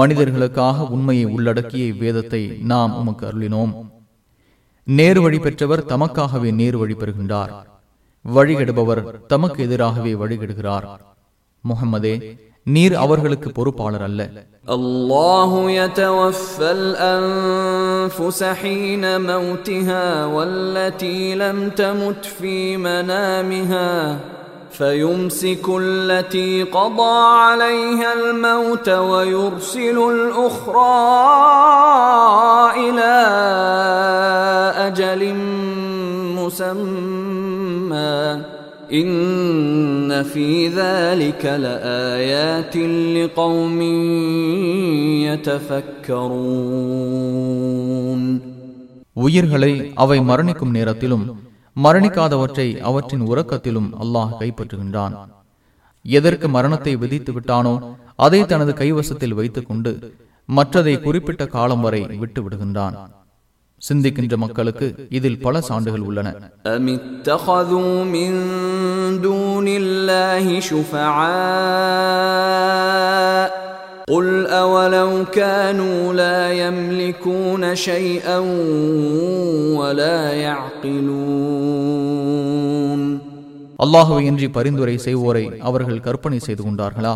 மனிதர்களுக்காக 0.00 0.86
உண்மையை 0.96 1.26
உள்ளடக்கிய 1.36 1.86
வேதத்தை 2.02 2.42
நாம் 2.72 2.94
உமக்கு 3.00 3.24
அருளினோம் 3.30 3.72
நேரு 4.86 5.20
வழி 5.20 5.38
பெற்றவர் 5.38 5.86
தமக்காகவே 5.92 6.50
நேரு 6.52 6.78
வழி 6.78 6.94
பெறுகின்றார் 6.94 7.52
வழிகெடுபவர் 8.24 9.02
தமக்கு 9.26 9.60
எதிராகவே 9.66 10.12
வழிகெடுகிறார் 10.14 10.86
முகம்மதே 11.64 12.14
நீர் 12.66 12.96
அவர்களுக்கு 13.04 13.48
பொறுப்பாளர் 13.52 14.06
அல்ல 14.08 14.22
الله 14.68 15.50
يتوفى 15.72 16.70
الأنفس 16.72 18.40
حين 18.60 19.04
موتها 19.22 20.06
والتي 20.26 21.20
لم 21.34 21.58
تمت 21.72 22.24
في 22.28 22.56
منامها 22.78 23.90
فيمسك 24.74 25.64
التي 25.80 26.62
قضى 26.62 27.16
عليها 27.44 28.10
الموت 28.20 28.88
ويرسل 28.88 29.98
الأخرى 30.10 31.00
إلى 32.84 33.14
أجل 34.86 35.34
مسمى 36.38 38.42
إن 38.92 40.22
في 40.22 40.68
ذلك 40.68 41.44
لآيات 41.44 42.76
لقوم 43.16 43.80
يتفكرون 47.40 48.40
உயிர்களை 49.16 49.92
அவை 49.94 50.20
மரணிக்கும் 50.20 50.70
நேரத்திலும் 50.70 51.43
மரணிக்காதவற்றை 51.83 52.79
அவற்றின் 52.79 53.21
உறக்கத்திலும் 53.21 53.89
அல்லாஹ் 54.03 54.35
கைப்பற்றுகின்றான். 54.39 55.15
எதற்கு 56.03 56.49
மரணத்தை 56.49 56.95
விதித்து 56.95 57.31
விட்டானோ 57.31 57.73
அதை 58.15 58.45
தனது 58.45 58.73
கைவசத்தில் 58.73 59.33
வைத்துக் 59.33 59.67
கொண்டு 59.67 60.13
மற்றதை 60.55 61.01
குறிப்பிட்ட 61.01 61.45
காலம் 61.45 61.81
வரை 61.81 62.01
விட்டு 62.01 62.41
விடுகின்றான் 62.41 62.95
சிந்திக்கின்ற 63.81 64.35
மக்களுக்கு 64.37 65.07
இதில் 65.09 65.41
பல 65.41 65.61
சான்றுகள் 65.61 65.99
உள்ளன. 65.99 66.51
أم 66.65 66.87
اتخذوا 74.08 74.20
من 74.20 74.40
دون 74.40 74.40
الله 74.40 74.40
شفعاء 74.40 74.40
قل 74.40 74.46
أولو 74.46 75.24
كانوا 75.24 76.12
لا 76.12 76.52
يملكون 76.52 77.74
شيئا 77.74 78.38
ولا 79.80 80.32
يعقلون 80.32 81.70
அல்லாஹுவை 83.84 84.22
இன்றி 84.24 84.48
பரிந்துரை 84.48 84.96
செய்வோரை 84.98 85.44
அவர்கள் 85.60 86.00
கற்பனை 86.00 86.38
செய்து 86.38 86.62
கொண்டார்களா 86.64 87.14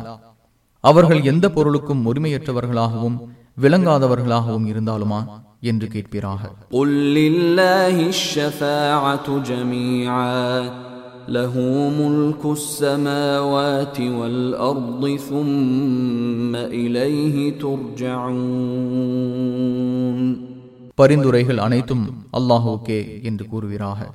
அவர்கள் 0.84 1.22
எந்த 1.22 1.48
பொருளுக்கும் 1.48 2.04
உரிமையற்றவர்களாகவும் 2.06 3.18
விளங்காதவர்களாகவும் 3.60 4.66
இருந்தாலுமா 4.66 5.20
என்று 5.60 5.88
கேட்பீராக 5.88 6.42
قل 11.28 11.30
لله 11.30 11.46
الشفاعة 11.46 11.64
جميعا 11.64 11.68
له 11.68 11.90
ملك 12.00 12.44
السماوات 12.44 14.00
والأرض 14.00 15.16
ثم 15.16 16.56
إليه 16.56 17.58
ترجعون 17.58 20.36
பரிந்துரைகள் 20.96 21.58
அனைத்தும் 21.58 22.26
அல்லாஹுக்கே 22.32 23.22
என்று 23.22 23.46
கூறுவீராக 23.52 24.10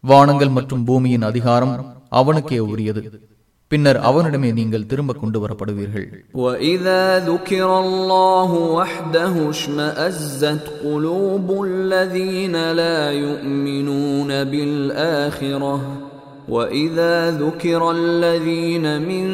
வானங்கள் 0.00 0.48
மற்றும் 0.48 0.84
பூமியின் 0.84 1.22
அதிகாரம் 1.22 1.94
அவனுக்கே 2.08 2.58
உரியது 2.58 3.20
பின்னர் 3.68 3.96
அவனிடமே 3.96 4.52
நீங்கள் 4.52 4.86
திரும்ப 4.86 5.12
கொண்டு 5.12 5.40
வரப்படுவீர்கள் 5.40 6.24
وإذا 6.34 7.18
ذكر 7.18 7.78
الله 7.78 8.78
وحده 8.78 9.50
اشمأزت 9.50 10.70
قلوب 10.84 11.64
الذين 11.64 12.72
لا 12.72 13.12
يؤمنون 13.12 14.44
بالآخرة 14.44 16.01
وإذا 16.48 17.14
ذكر 17.38 17.80
الذين 17.92 18.86
من 19.02 19.26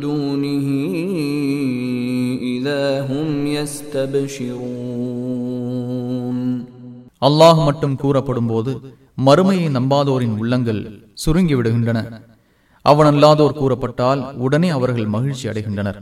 دونه 0.00 0.68
إذا 2.54 2.84
هم 3.02 3.28
يستبشرون 5.56 6.38
அல்லாஹ் 7.26 7.60
மட்டும் 7.66 7.96
கூறப்படும் 7.96 8.46
போது 8.46 8.72
மறுமையை 9.18 9.68
நம்பாதோரின் 9.68 10.34
உள்ளங்கள் 10.38 10.80
சுருங்கி 11.14 11.54
விடுகின்றன 11.54 11.98
அவன் 12.85 13.09
அல்லாதோர் 13.09 13.57
கூறப்பட்டால் 13.61 14.21
உடனே 14.37 14.69
அவர்கள் 14.69 15.05
மகிழ்ச்சி 15.05 15.45
அடைகின்றனர். 15.49 15.97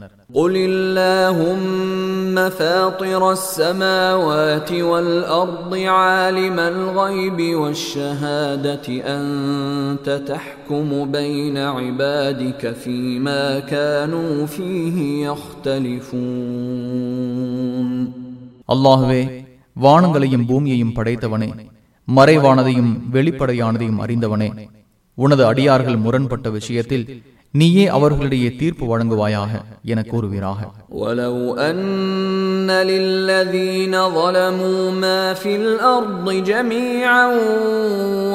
அல்லாஹுவே 18.68 19.22
வானங்களையும் 19.76 20.46
பூமியையும் 20.46 20.96
படைத்தவனே 20.96 21.50
மறைவானதையும் 22.08 22.92
வெளிப்படையானதையும் 23.12 24.02
அறிந்தவனே 24.06 24.50
உனது 25.17 25.43
அடியார்கள் 25.51 26.03
முரண்பட்ட 26.05 26.47
விஷயத்தில் 26.57 27.05
நீயே 27.53 27.85
அவர்களிடையே 27.97 28.49
தீர்ப்பு 28.59 28.85
வழங்குவாயாக 28.87 29.51
என 29.91 29.99
கூறுவீராக 30.11 30.59
ولو 31.01 31.35
أن 31.69 32.69
للذين 32.89 33.93
ظلموا 34.09 34.81
ما 35.03 35.21
في 35.41 35.51
الأرض 35.55 36.25
جميعا 36.51 37.27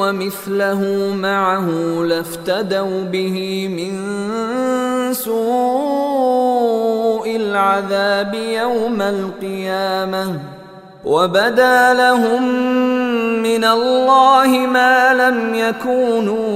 ومثله 0.00 0.80
معه 1.26 1.66
لافتدوا 2.10 2.98
به 3.12 3.36
من 3.78 3.92
سوء 6.00 7.36
العذاب 7.36 8.32
يوم 8.60 8.98
القيامة 9.16 10.24
وبدا 11.04 11.94
لهم 11.94 12.44
من 13.44 13.62
الله 13.70 14.50
ما 14.68 14.94
لم 15.14 15.38
يكونوا 15.60 16.48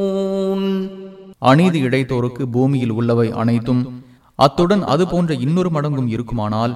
يحتسبون 0.00 0.62
அநீதி 1.42 1.78
இழைத்தோருக்கு 1.86 2.42
பூமியில் 2.54 2.92
உள்ளவை 2.92 3.28
அனைத்தும் 3.34 3.82
அத்துடன் 4.38 4.82
அது 4.84 5.04
போன்ற 5.06 5.30
இன்னொரு 5.44 5.70
மடங்கும் 5.70 6.08
இருக்குமானால் 6.08 6.74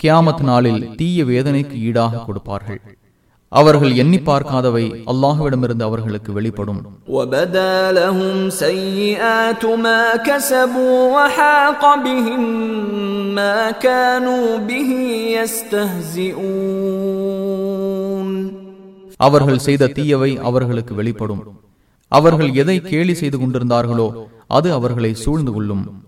கியாமத் 0.00 0.42
நாளில் 0.42 0.82
தீய 0.96 1.24
வேதனைக்கு 1.24 1.76
ஈடாக 1.80 2.22
கொடுப்பார்கள் 2.26 2.80
அவர்கள் 3.49 3.95
எண்ணி 3.95 4.17
பார்க்காதவை 4.17 5.03
அல்லாஹுவிடமிருந்து 5.11 5.81
அவர்களுக்கு 5.81 6.33
வெளிப்படும். 6.33 6.81
அவர்கள் 19.17 19.57
செய்த 19.57 19.87
தீயவை 19.87 20.37
அவர்களுக்கு 20.37 20.95
வெளிப்படும். 20.95 21.41
அவர்கள் 22.07 22.53
எதை 22.53 22.81
கேலி 22.81 23.13
செய்து 23.13 23.37
கொண்டிருந்தார்களோ 23.37 24.25
அது 24.47 24.73
அவர்களை 24.73 25.13
சூழ்ந்து 25.13 25.51
கொள்ளும். 25.51 26.07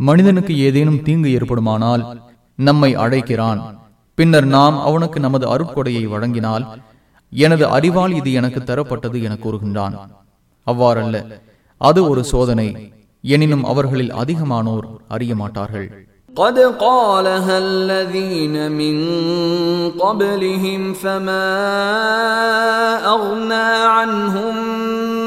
மனிதனுக்கு 0.00 0.58
ஏதேனும் 0.58 1.02
தீங்கு 1.02 1.30
ஏற்படுமானால் 1.30 2.02
நம்மை 2.58 2.94
அழைக்கிறான் 2.94 3.60
பின்னர் 4.14 4.46
நாம் 4.46 4.80
அவனுக்கு 4.80 5.20
நமது 5.20 5.46
அருட்கொடையை 5.48 6.04
வழங்கினால் 6.08 6.64
எனது 7.32 7.66
அறிவால் 7.66 8.14
இது 8.14 8.32
எனக்கு 8.32 8.60
தரப்பட்டது 8.60 9.22
என 9.22 9.34
கூறுகின்றான். 9.34 9.94
அவ்வாறல்ல. 10.66 11.16
அது 11.80 12.08
ஒரு 12.08 12.24
சோதனை. 12.24 12.92
எனினும் 13.24 13.64
அவர்களில் 13.64 14.14
அதிகமானோர் 14.14 14.86
அறிய 15.08 15.34
மாட்டார்கள் 15.34 16.09
قد 16.35 16.57
قالها 16.79 17.55
الذين 17.59 18.71
من 18.71 18.95
قبلهم 19.93 20.81
فما 20.93 21.49
أغنى 23.07 23.69
عنهم 23.95 24.55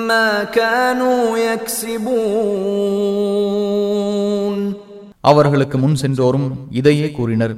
ما 0.08 0.30
كانوا 0.58 1.20
يكسبون 3.78 4.58
அவர்களுக்கு 5.30 5.76
முன் 5.78 5.96
சென்றோரும் 6.02 6.48
இதையே 6.70 7.08
கூறினர் 7.10 7.54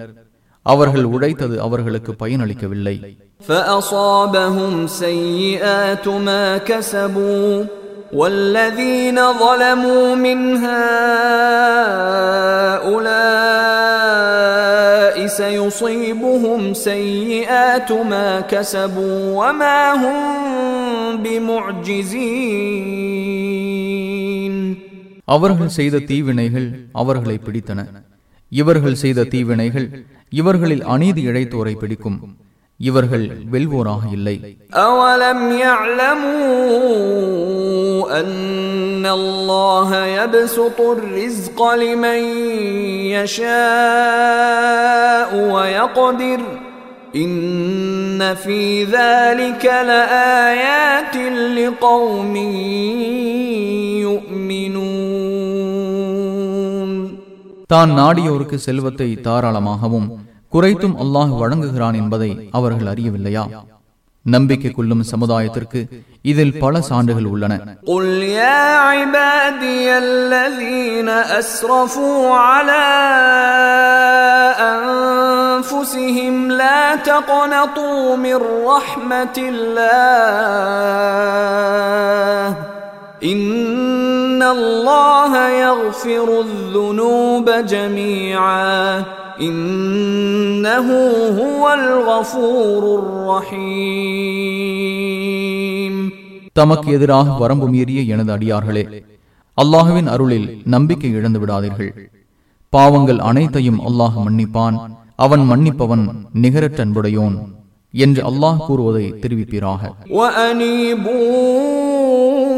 அவர்கள் 0.66 1.06
உழைத்தது 1.14 1.56
அவர்களுக்கு 1.66 2.12
பயனளிக்கவில்லை 2.22 2.96
فأصابهم 3.48 4.72
سيئات 5.02 6.06
ما 6.28 6.44
كسبوا 6.68 7.52
والذين 8.12 9.18
ظلموا 9.34 10.14
من 10.16 10.38
هؤلاء 13.90 15.16
سيصيبهم 15.28 16.60
سيئات 16.74 17.92
ما 18.04 18.40
كسبوا 18.42 19.18
وما 19.38 19.80
هم 19.94 20.18
بمعجزين 23.60 24.54
அவர்கள் 25.28 25.72
செய்த 25.78 25.96
தீவினைகள் 26.10 26.68
அவர்களை 26.92 27.36
பிடித்தன 27.38 27.80
இவர்கள் 28.52 29.00
செய்த 29.04 29.24
தீவினைகள் 29.24 29.86
இவர்களில் 30.32 30.84
அநீதி 30.84 31.22
இழைத்தோரை 31.28 31.74
பிடிக்கும் 31.76 32.18
இவர்கள் 32.80 33.24
வெல்வோராக 33.52 34.02
இல்லை 34.10 34.36
أولم 34.80 35.40
يعلموا 35.60 36.90
أن 38.20 39.04
الله 39.10 39.88
يبسط 40.16 40.78
الرزق 40.96 41.58
لمن 41.74 42.20
يشاء 44.00 45.30
ويقدر 45.54 46.40
إن 47.16 47.40
في 48.36 48.60
ذلك 48.86 49.64
لآيات 49.90 51.14
لقوم 51.58 52.34
يؤمنون 56.00 56.90
தான் 57.72 57.90
நாடியோருக்கு 57.98 58.56
செல்வத்தை 58.58 59.08
தாராளமாகவும் 59.26 60.06
குறைத்தும் 60.54 60.96
அல்லாஹ் 61.02 61.32
வழங்குகிறான் 61.40 61.98
என்பதை 62.02 62.30
அவர்கள் 62.58 62.90
அறியவில்லையா 62.92 63.44
நம்பிக்கை 64.26 64.70
கொள்ளும் 64.70 65.04
சமுதாயத்திற்கு 65.10 65.80
இதில் 66.24 66.58
பல 66.62 66.74
சான்றுகள் 66.88 67.28
உள்ளன 67.32 67.52
قل 67.90 68.06
يا 68.38 68.62
عبادي 68.90 69.86
الذين 70.06 71.08
أسرفوا 71.40 72.20
على 72.46 72.86
أنفسهم 74.72 76.34
لا 76.52 76.82
تقنطوا 77.10 78.02
من 78.16 78.38
رحمة 78.66 79.36
الله 80.80 82.48
إن 83.24 84.42
الله 84.48 85.32
يغفر 85.60 86.28
الذنوب 86.40 87.46
جميعا 87.66 89.04
إنه 89.40 90.88
هو 91.40 91.62
الغفور 91.74 92.82
الرحيم 95.00 95.94
தமக்கு 96.56 96.88
எதிராக 96.96 97.26
வரம்பு 97.42 97.66
மீறிய 97.72 98.00
எனது 98.12 98.30
அடியார்களே 98.36 98.82
அல்லாஹுவின் 99.58 100.08
அருளில் 100.14 100.46
நம்பிக்கை 100.74 101.10
இழந்து 101.18 101.38
விடாதீர்கள் 101.42 101.90
பாவங்கள் 102.72 103.20
அனைத்தையும் 103.30 103.80
அல்லாஹ் 103.88 104.16
மன்னிப்பான் 104.24 104.76
அவன் 105.18 105.44
மன்னிப்பவன் 105.50 106.04
நிகரற்ற 106.42 106.80
அன்புடையோன் 106.84 107.36
என்று 107.94 108.20
அல்லாஹ் 108.30 108.60
கூறுவதை 108.66 109.04
தெரிவிப்பீராக 109.22 109.82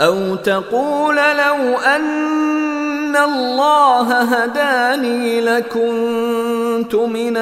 أو 0.00 0.34
تقول 0.34 1.16
لو 1.16 1.60
أن 1.94 3.16
الله 3.30 4.08
هداني 4.34 5.40
لكنت 5.40 6.94
من 7.16 7.36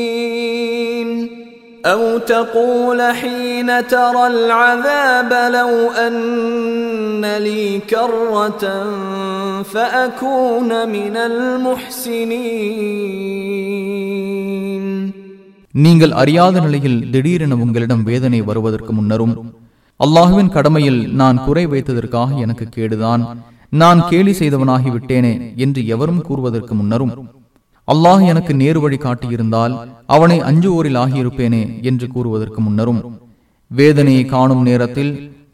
المتقين 0.00 1.40
أو 1.86 2.18
تقول 2.18 3.02
حين 3.12 3.86
ترى 3.86 4.26
العذاب 4.26 5.30
لو 5.52 5.72
أن 5.90 7.24
لي 7.38 7.78
كرة 7.90 8.64
فأكون 9.64 10.88
من 10.88 11.16
المحسنين 14.10 15.12
நீங்கள் 15.74 16.12
அறியாத 16.12 16.54
நிலையில் 16.60 17.10
திடீரென 17.10 17.54
உங்களிடம் 17.54 18.02
வேதனை 18.02 18.40
வருவதற்கு 18.40 18.92
முன்னரும் 18.92 19.34
அல்லாஹுவின் 19.99 20.49
கடமையில் 20.49 21.13
நான் 21.13 21.37
குறை 21.45 21.65
வைத்ததற்காக 21.65 22.37
எனக்கு 22.37 22.65
கேடுதான். 22.65 23.21
நான் 23.71 23.99
கேலி 24.09 24.31
செய்தவனாகிவிட்டேனே 24.31 25.33
என்று 25.55 25.87
எவரும் 25.87 26.21
கூறுவதற்கு 26.21 26.73
முன்னரும் 26.75 27.13
அல்லாஹ் 27.87 28.23
எனக்கு 28.25 28.53
நேரு 28.55 28.79
வழி 28.79 28.97
காட்டியிருந்தால் 28.97 29.73
அவனை 30.05 30.37
அஞ்சுவோரில் 30.39 30.97
ஆகியிருப்பேனே 30.97 31.81
என்று 31.81 32.07
கூறுவதற்கு 32.07 32.61
முன்னரும் 32.61 33.01
வேதனையை 33.71 34.25
காணும் 34.25 34.63
நேரத்தில் 34.63 35.11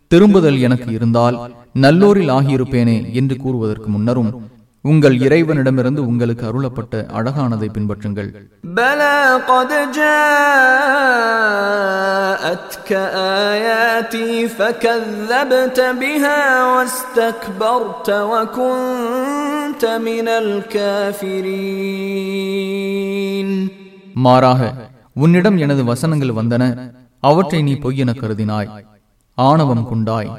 திரும்புதல் 0.07 0.59
எனக்கு 0.59 0.91
இருந்தால் 0.91 1.37
நல்லோரில் 1.75 2.31
ஆகியிருப்பேனே 2.31 3.13
என்று 3.13 3.37
கூறுவதற்கு 3.37 3.89
முன்னரும் 3.89 4.31
உங்கள் 4.84 5.16
இறைவனிடமிருந்து 5.26 6.00
உங்களுக்கு 6.10 6.44
அருளப்பட்ட 6.48 6.92
அழகானதை 7.18 7.68
பின்பற்றுங்கள் 7.76 8.28
بلى 8.78 9.16
قد 9.50 9.70
جاءتك 11.56 12.90
آياتي 13.46 14.30
فكذبت 14.48 15.78
بها 16.00 16.40
واستكبرت 16.66 18.08
وكنت 18.32 19.82
من 20.06 20.28
الكافرين 22.26 23.48
மாறாக 24.24 24.60
உன்னிடம் 25.16 25.58
எனது 25.64 25.82
வசனங்கள் 25.84 26.36
வந்தன 26.38 26.62
அவற்றை 27.22 27.60
நீ 27.62 27.74
பொய்யென 27.84 28.10
கருதினாய் 28.20 28.70
ஆணவம் 29.38 29.84
கொண்டாய் 29.90 30.30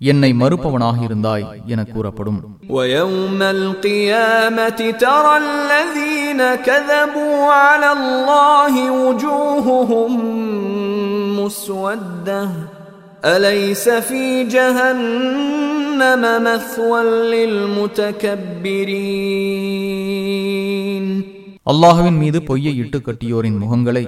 என்னை 0.00 0.30
மறுப்பவனாக 0.40 0.98
இருந்தாய் 1.06 1.44
என 1.72 1.80
கூறப்படும் 1.86 2.38
ويوم 2.70 3.40
القيامة 3.56 4.80
ترى 5.04 5.34
الذين 5.38 6.40
كذبوا 6.58 7.38
على 7.62 7.88
الله 7.92 8.74
وجوههم 9.00 10.12
مسودة 11.38 12.42
أليس 13.26 13.84
في 14.00 14.22
جهنم 14.46 16.22
مثوى 16.44 17.00
للمتكبرين 19.68 21.06
அல்லாஹுவின் 21.66 22.18
மீது 22.22 22.38
பொய்யை 22.42 22.74
இட்டு 22.82 22.98
கட்டியோரின் 22.98 23.58
முகங்களை 23.62 24.04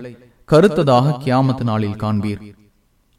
கருத்ததாக 0.49 1.17
கியாமத்து 1.25 1.65
நாளில் 1.65 1.99
காண்பீர் 2.03 2.41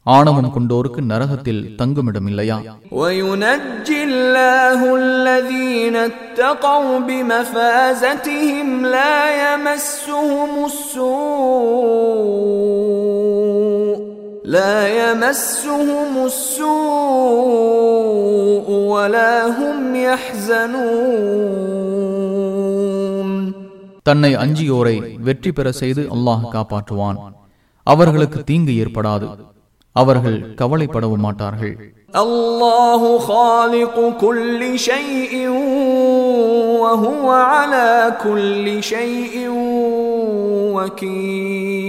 ஆணவம் 0.06 0.48
கொண்டோருக்கு 0.54 1.00
நரகத்தில் 1.10 1.60
தங்குமிடம் 1.80 2.28
இல்லையா 2.30 2.56
وينجي 2.92 4.04
الله 4.04 4.80
الذين 5.02 5.96
اتقوا 6.08 6.98
بمفازتهم 7.08 8.86
لا 8.88 9.18
يمسهم 9.42 10.50
السوء 13.02 13.96
لا 14.46 14.88
يمسهم 15.00 16.26
السوء 16.26 16.66
ولا 18.92 19.34
هم 19.58 19.78
يحزنون 20.04 20.90
தன்னை 24.08 24.30
அஞ்சியோரை 24.42 24.94
வெற்றி 25.26 25.50
பெற 25.52 25.66
செய்து 25.80 26.02
அல்லாஹ் 26.14 26.44
காப்பாற்றுவான் 26.54 27.18
அவர்களுக்கு 27.86 28.38
தீங்கு 28.48 28.72
ஏற்படாது 28.82 29.26
அவர்கள் 29.96 30.38
கவலைப்படவும் 30.60 31.24
மாட்டார்கள் 31.26 31.74
الله 32.14 33.02
خالق 33.20 33.96
كل 34.20 34.60
شيء 34.80 35.32
وهو 36.82 37.26
على 37.52 37.90
كل 38.24 38.66
شيء 38.84 39.34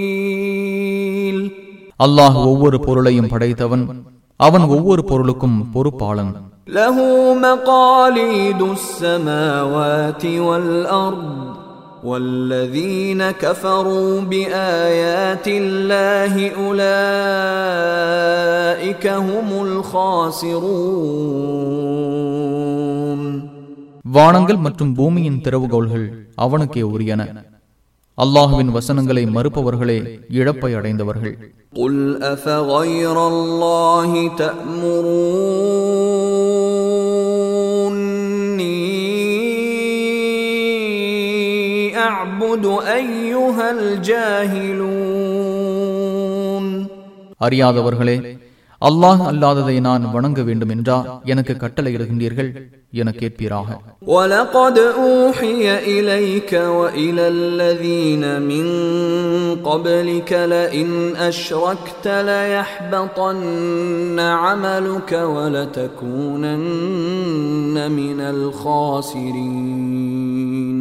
وكيل 0.06 1.38
அல்லாஹ் 2.00 2.36
ஒவ்வொரு 2.50 2.76
பொருளையும் 2.86 3.30
படைத்தவன் 3.32 3.84
அவன் 4.40 4.64
ஒவ்வொரு 4.74 5.02
பொருளுக்கும் 5.10 5.58
பொறுப்பாளன் 5.74 6.32
له 6.68 6.96
مقاليد 7.46 8.60
السماوات 8.76 10.22
والأرض 10.46 11.28
والذين 12.04 13.30
كفروا 13.34 14.20
بآيات 14.22 15.46
الله 15.60 16.34
أولئك 17.64 19.04
هم 19.28 19.48
الخاسرون 22.24 23.20
வானங்கள் 24.06 24.60
மற்றும் 24.64 24.92
பூமியின் 24.98 25.40
திறவுகோள்கள் 25.44 26.06
அவனுக்கே 26.36 26.82
உரியன 26.92 27.22
அல்லாஹுவின் 28.18 28.70
வசனங்களை 28.76 29.24
மறுப்பவர்களே 29.36 29.98
இழப்பை 30.38 30.70
அடைந்தவர்கள் 30.78 31.34
قل 31.74 31.94
أفغير 32.34 33.16
الله 33.28 34.10
تأمروني 35.34 36.57
أعبد 42.38 42.64
أيها 42.96 43.66
الجاهلون 45.54 46.64
அறியாதவர்களே 47.40 48.16
அல்லாஹ் 48.82 49.22
அல்லாததை 49.30 49.74
நான் 49.86 50.04
வணங்க 50.14 50.40
வேண்டும் 50.48 50.72
என்றா 50.74 50.96
எனக்கு 51.32 51.52
கட்டளையிடுகின்றீர்கள் 51.62 52.50
என 53.00 53.08
கேட்பீராக 53.20 53.68
ولقد 54.14 54.76
أوحي 55.04 55.62
إليك 55.94 56.52
وإلى 56.78 57.24
الذين 57.38 58.24
من 58.50 58.66
قبلك 59.68 60.30
لئن 60.54 60.88
أشركت 61.30 62.06
ليحبطن 62.30 64.18
عملك 64.42 65.10
ولتكونن 66.54 67.76
من 67.92 68.18
الخاسرين 69.54 70.80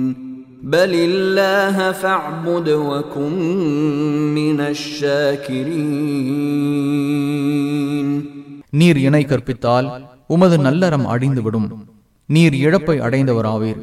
بل 0.67 0.91
الله 1.03 1.78
فاعبد 1.93 2.67
وكن 2.89 3.34
من 4.36 4.57
الشاكرين 7.13 8.07
நீர் 8.74 8.99
இணை 8.99 9.24
கற்பித்தால் 9.26 9.88
உமது 10.30 10.55
நல்லறம் 10.57 11.05
அழிந்துவிடும் 11.07 11.67
நீர் 12.30 12.55
இழப்பை 12.59 12.95
அடைந்தவராவீர் 12.99 13.82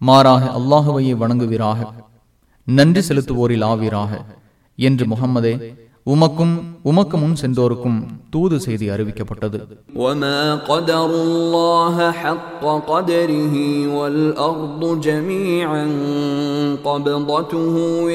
மாறாக 0.00 0.44
அல்லாஹுவையே 0.58 1.14
வணங்குவீராக 1.14 1.80
நன்றி 2.66 3.02
செலுத்துவோரில் 3.08 3.64
ஆவீராக 3.64 4.12
என்று 4.78 5.04
முகம்மதே 5.06 5.54
உமக்கும் 6.08 6.54
உமக்கு 6.90 7.16
முன் 7.20 7.36
சென்றோருக்கும் 7.42 7.98
தூது 8.32 8.56
செய்தி 8.66 8.86
அறிவிக்கப்பட்டது 8.94 9.58
وما 10.02 10.40
قدر 10.70 11.08
الله 11.22 11.96
حق 12.20 12.62
قدره 12.90 13.54
والأرض 13.96 14.82
جميعا 15.00 15.86
قبضته 16.84 17.74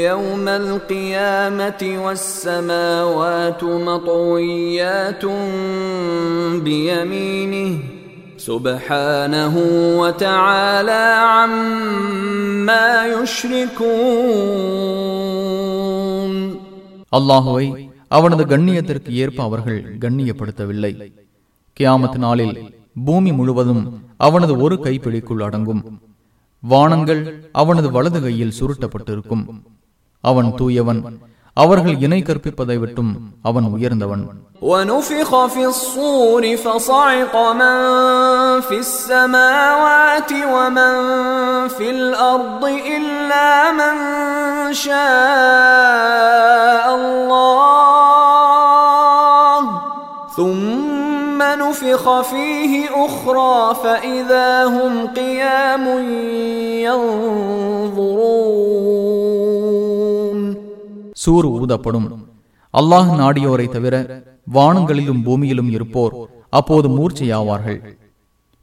يوم 0.09 0.45
القيامة 0.61 1.81
والسماوات 2.05 3.61
مطويات 3.87 5.23
بيمينه 6.65 7.71
سبحانه 8.39 9.55
وتعالى 10.01 11.03
عما 11.31 12.87
يشركون 15.49 16.39
அல்லாஹுவை 17.17 17.65
அவனது 18.16 18.44
கண்ணியத்திற்கு 18.44 19.10
ஏற்ப 19.12 19.42
அவர்கள் 19.42 19.96
கண்ணியப்படுத்தவில்லை. 20.00 21.12
கியாமத் 21.80 22.16
நாளில் 22.16 22.74
பூமி 23.04 23.32
முழுவதும் 23.32 24.02
அவனது 24.16 24.60
ஒரு 24.60 24.74
கைப்பிடிக்குள் 24.74 25.42
அடங்கும். 25.42 26.00
வானங்கள் 26.60 27.48
அவனது 27.52 27.90
வலது 27.90 28.22
கையில் 28.22 28.52
சுருட்டப்பட்டிருக்கும். 28.60 29.44
அவன் 30.20 30.54
தூயவன் 30.54 31.18
அவர்கள் 31.52 31.98
இணை 31.98 32.22
கற்பிப்பதை 32.22 32.76
விட்டும் 32.76 33.34
அவன் 33.42 33.64
உயர்ந்தவன். 33.64 34.42
இல்லாமன் 42.86 44.02
ثم 50.37 51.39
نفخ 51.59 52.21
فيه 52.23 52.73
أخرى 52.99 53.57
فإذا 53.75 54.49
هم 54.67 54.93
قيام 55.13 55.85
ينظرون 59.59 60.39
சூறு 61.23 61.47
ஊதப்படும் 61.57 62.07
அல்லாஹ் 62.73 63.09
நாடியோரை 63.21 63.65
தவிர 63.67 63.95
வானங்களிலும் 64.47 65.23
பூமியிலும் 65.25 65.71
இருப்போர் 65.75 66.13
அப்போது 66.53 66.87
மூர்ச்சையாவார்கள் 66.97 67.79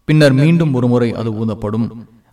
பின்னர் 0.09 0.35
மீண்டும் 0.35 0.73
ஒருமுறை 0.75 1.09
அது 1.21 1.31
ஊதப்படும் 1.35 1.87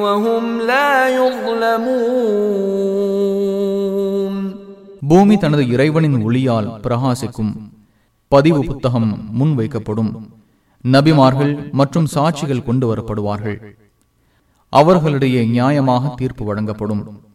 وهم 0.00 0.60
لا 0.62 1.08
يظلمون 1.16 3.00
பூமி 5.02 5.36
தனது 5.36 5.62
இறைவனின் 5.74 6.22
ஒளியால் 6.26 6.68
பிரகாசிக்கும் 6.84 7.52
பதிவு 8.32 8.64
புத்தகம் 8.64 9.38
முன் 9.38 9.54
வைக்கப்படும் 9.58 10.12
நபிமார்கள் 10.84 11.70
மற்றும் 11.72 12.06
சாட்சிகள் 12.06 12.62
கொண்டு 12.62 12.86
வரப்படுவார்கள் 12.90 13.58
அவர்களிடையே 14.72 15.44
நியாயமாக 15.54 16.16
தீர்ப்பு 16.16 16.44
வழங்கப்படும் 16.44 17.28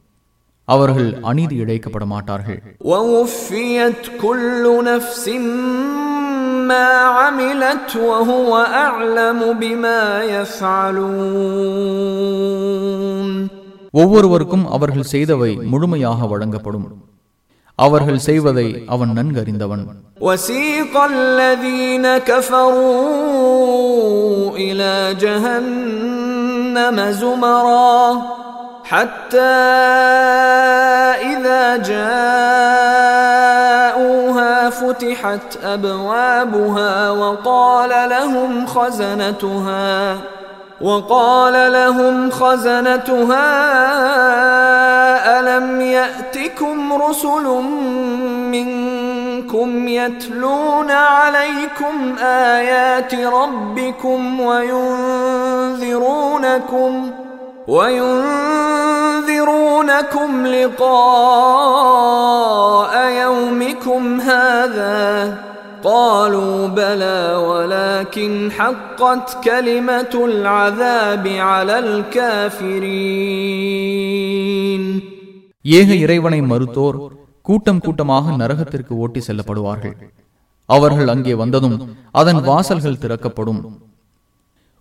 அவர்கள் 0.68 1.10
அநீதி 1.30 1.56
இழைக்கப்பட 1.64 2.06
மாட்டார்கள் 2.14 2.60
ووفيت 2.86 4.04
كل 4.24 4.64
نفس 4.92 5.26
ما 6.70 6.88
عملت 7.18 7.96
وهو 8.02 8.52
أعلم 8.78 9.40
بما 9.54 10.02
يفعلون 12.36 13.36
ஒவ்வொருவருக்கும் 13.94 14.66
அவர்கள் 14.76 15.12
செய்தவை 15.14 15.52
முழுமையாக 15.72 16.20
வழங்கப்படும் 16.32 16.88
அவர்கள் 17.80 18.26
செய்வதை 18.28 18.68
அவன் 18.94 19.12
நன்கறிந்தவன் 19.18 19.84
وسيق 20.22 20.94
الذين 21.14 22.06
كفروا 22.20 23.76
إلى 24.58 24.94
جهنم 25.24 26.98
زمرا 27.22 28.00
حتى 28.86 29.60
إذا 31.24 31.64
جاءوها 31.92 33.09
فتحت 34.71 35.65
أبوابها 35.65 37.11
وقال 37.11 38.11
لهم 38.11 38.67
خزنتها 38.67 40.19
وقال 40.81 41.73
لهم 41.73 42.31
خزنتها 42.31 43.51
ألم 45.41 45.81
يأتكم 45.81 46.93
رسل 46.93 47.45
منكم 48.53 49.89
يتلون 49.89 50.91
عليكم 50.91 52.17
آيات 52.19 53.15
ربكم 53.15 54.41
وينذرونكم 55.71 55.91
وينذرونكم 59.18 60.30
لقاء 61.68 62.94
يومكم 63.24 64.02
هذا 64.22 65.00
قالوا 65.84 66.68
بلى 66.70 67.22
ولكن 67.50 68.32
حقت 68.52 69.28
كلمة 69.44 70.14
العذاب 70.26 71.26
على 71.50 71.76
الكافرين 73.86 74.84
ஏக 75.72 75.90
இறைவனை 75.96 76.40
மறுத்தோர் 76.42 76.98
கூட்டம் 77.46 77.80
கூட்டமாக 77.80 78.26
நரகத்திற்கு 78.38 78.94
ஓட்டி 78.96 79.22
செல்லப்படுவார்கள் 79.28 79.96
அவர்கள் 80.70 81.08
அங்கே 81.08 81.34
வந்ததும் 81.34 81.78
அதன் 82.12 82.42
வாசல்கள் 82.42 83.02
திறக்கப்படும் 83.02 83.62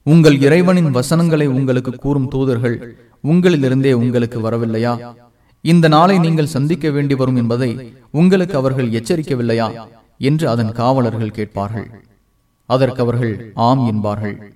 உங்கள் 0.04 0.42
இறைவனின் 0.42 0.92
வசனங்களை 0.92 1.48
உங்களுக்கு 1.48 1.96
கூறும் 1.96 2.28
தூதர்கள் 2.28 2.96
உங்களிலிருந்தே 3.28 3.92
உங்களுக்கு 3.92 4.40
வரவில்லையா? 4.40 5.16
இந்த 5.62 5.88
நாளை 5.88 6.18
நீங்கள் 6.20 6.46
சந்திக்க 6.46 6.90
வேண்டி 6.90 7.16
வரும் 7.16 7.36
என்பதை 7.36 7.94
உங்களுக்கு 8.12 8.58
அவர்கள் 8.58 8.90
எச்சரிக்கவில்லையா? 8.90 9.88
என்று 10.18 10.50
அதன் 10.50 10.72
காவலர்கள் 10.72 11.32
கேட்பார்கள். 11.32 11.90
அதற்கு 12.66 13.02
அவர்கள் 13.02 13.52
ஆம் 13.54 13.86
என்பார்கள். 13.88 14.54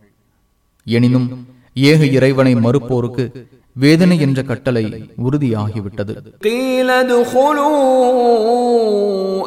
எனினும் 0.83 1.47
ஏக 1.73 2.05
இறைவனை 2.05 2.55
மறுப்போருக்கு 2.55 3.45
வேதனை 3.71 4.19
என்ற 4.19 4.41
கட்டளை 4.41 5.09
உறுதியாகிவிட்டது. 5.23 6.15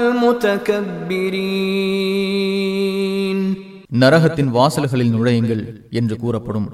المتكبرين 2.46 3.38
நரகத்தின் 3.92 4.50
வாசல்களில் 4.56 5.12
நுழையுங்கள் 5.14 5.62
என்று 5.90 6.16
கூறப்படும் 6.16 6.68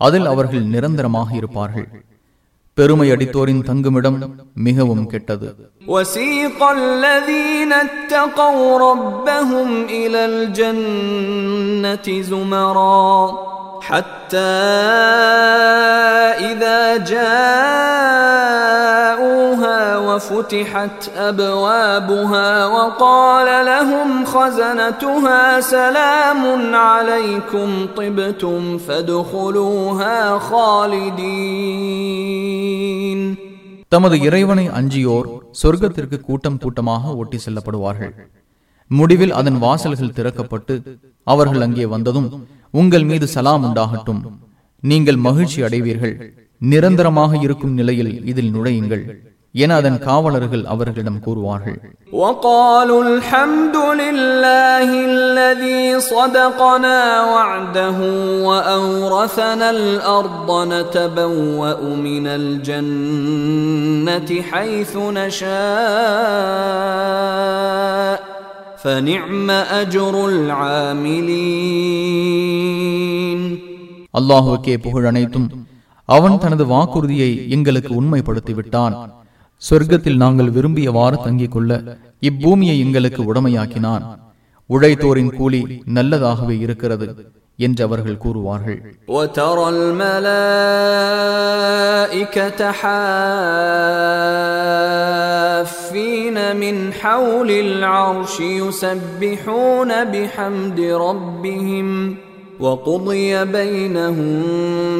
அதில் 0.00 0.26
அவர்கள் 0.26 0.64
நிரந்தரமாக 0.74 1.28
இருப்பார்கள் 1.36 1.88
பெருமை 2.78 3.08
அடித்தோரின் 3.12 3.62
தங்குமிடம் 3.68 4.18
மிகவும் 4.66 5.06
கெட்டது 5.12 5.48
وسيق 5.88 6.60
الذين 6.78 7.72
اتقوا 7.86 8.78
ربهم 8.88 9.68
إلى 9.90 10.20
الجنة 10.32 12.06
زمرا 12.22 13.12
حتى 13.82 14.56
إذا 16.42 16.80
جاءوها 18.66 19.80
وفتحت 19.98 20.98
أبوابها 21.20 22.50
وقال 22.66 23.48
لهم 23.66 24.08
خزنتها 24.26 25.40
سلام 25.60 26.42
عليكم 26.76 27.68
طبتم 27.96 28.78
فادخلوها 28.78 30.16
خالدين 31.96 33.20
தமது 33.92 34.16
இறைவனை 34.20 34.64
அஞ்சியோர் 34.78 35.26
சொர்க்கத்திற்கு 35.60 36.16
கூட்டம் 36.20 36.56
கூட்டமாக 36.58 37.12
ஒட்டி 37.16 37.38
செல்லப்படுவார்கள் 37.38 38.12
முடிவில் 38.90 39.32
அதன் 39.32 39.58
வாசல்கள் 39.58 40.16
திறக்கப்பட்டு 40.16 40.74
அவர்கள் 41.26 41.64
அங்கே 41.66 41.86
வந்ததும் 41.92 42.26
உங்கள் 42.74 43.06
மீது 43.10 43.26
சலாம் 43.34 43.64
உண்டாகட்டும் 43.68 44.22
நீங்கள் 44.82 45.24
மகிழ்ச்சி 45.26 45.58
அடைவீர்கள் 45.62 46.14
நிரந்தரமாக 46.60 47.32
இருக்கும் 47.36 47.74
நிலையில் 47.74 48.12
இதில் 48.24 48.52
நுழையுங்கள் 48.54 49.04
என 49.54 49.74
அதன் 49.80 49.98
காவலர்கள் 50.06 50.64
அவர்களிடம் 50.66 51.22
கூறுவார்கள் 51.26 51.78
وقالوا 52.22 53.02
الحمد 53.04 53.76
لله 54.02 54.88
الذي 55.12 55.82
صدقنا 56.12 57.00
وعده 57.26 57.98
وأورثنا 58.48 59.68
الأرض 59.70 60.48
نتبوأ 60.72 61.80
من 62.06 62.26
الجنة 62.40 64.28
حيث 64.42 64.92
نشاء 66.96 68.29
فنعم 68.82 69.48
أجر 69.74 70.14
العاملين 72.06 73.40
அல்லாஹுக்கே 74.14 74.74
புகழ் 74.76 75.06
அனைத்தும் 75.06 75.48
அவன் 76.08 76.36
தனது 76.38 76.64
வாக்குறுதியை 76.66 77.30
எங்களுக்கு 77.48 77.92
உண்மைப்படுத்தி 78.00 78.52
விட்டான் 78.54 78.94
சொர்க்கத்தில் 79.62 80.20
நாங்கள் 80.22 80.54
விரும்பியவாறு 80.56 81.16
தங்கிக் 81.18 81.54
கொள்ள 81.54 81.70
இப்பூமியை 82.22 82.76
எங்களுக்கு 82.84 83.20
உடமையாக்கினான் 83.30 84.04
உழைத்தோரின் 84.70 85.32
கூலி 85.36 85.60
நல்லதாகவே 85.96 86.56
இருக்கிறது 86.60 87.08
என்று 87.58 87.82
அவர்கள் 87.84 88.22
கூறுவார்கள் 88.24 88.80
وترى 89.08 89.66
الملائكة 91.36 92.60
حافين 94.76 96.36
من 96.56 96.76
حول 96.92 97.50
العرش 97.66 98.34
يسبحون 98.60 99.90
بحمد 100.04 100.80
ربهم 101.06 101.88
وقضي 102.60 103.44
بينهم 103.44 104.30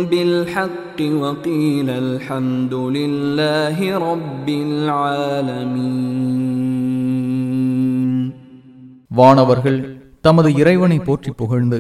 بالحق 0.05 0.99
وقيل 1.23 1.91
الحمد 2.05 2.75
لله 2.75 3.77
رب 4.11 4.49
العالمين 6.97 8.30
வானவர்கள் 9.12 9.80
தமது 10.22 10.50
இறைவனை 10.54 11.00
போற்றி 11.00 11.32
புகழ்ந்து 11.32 11.80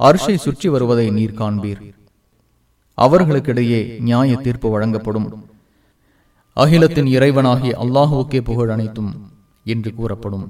அரிசை 0.00 0.36
சுற்றி 0.36 0.68
வருவதை 0.68 1.06
நீர் 1.10 1.38
காண்பீர். 1.40 1.82
அவர்களுக்கிடையே 2.98 3.80
நியாய 4.00 4.36
தீர்ப்பு 4.36 4.68
வழங்கப்படும். 4.70 5.28
அகிலத்தின் 6.56 7.08
இறைவனாகி 7.16 7.70
அல்லாஹுவுக்கே 7.84 8.40
புகழ் 8.40 8.70
அனைத்தும் 8.70 9.10
என்று 9.66 9.90
கூறப்படும். 9.94 10.46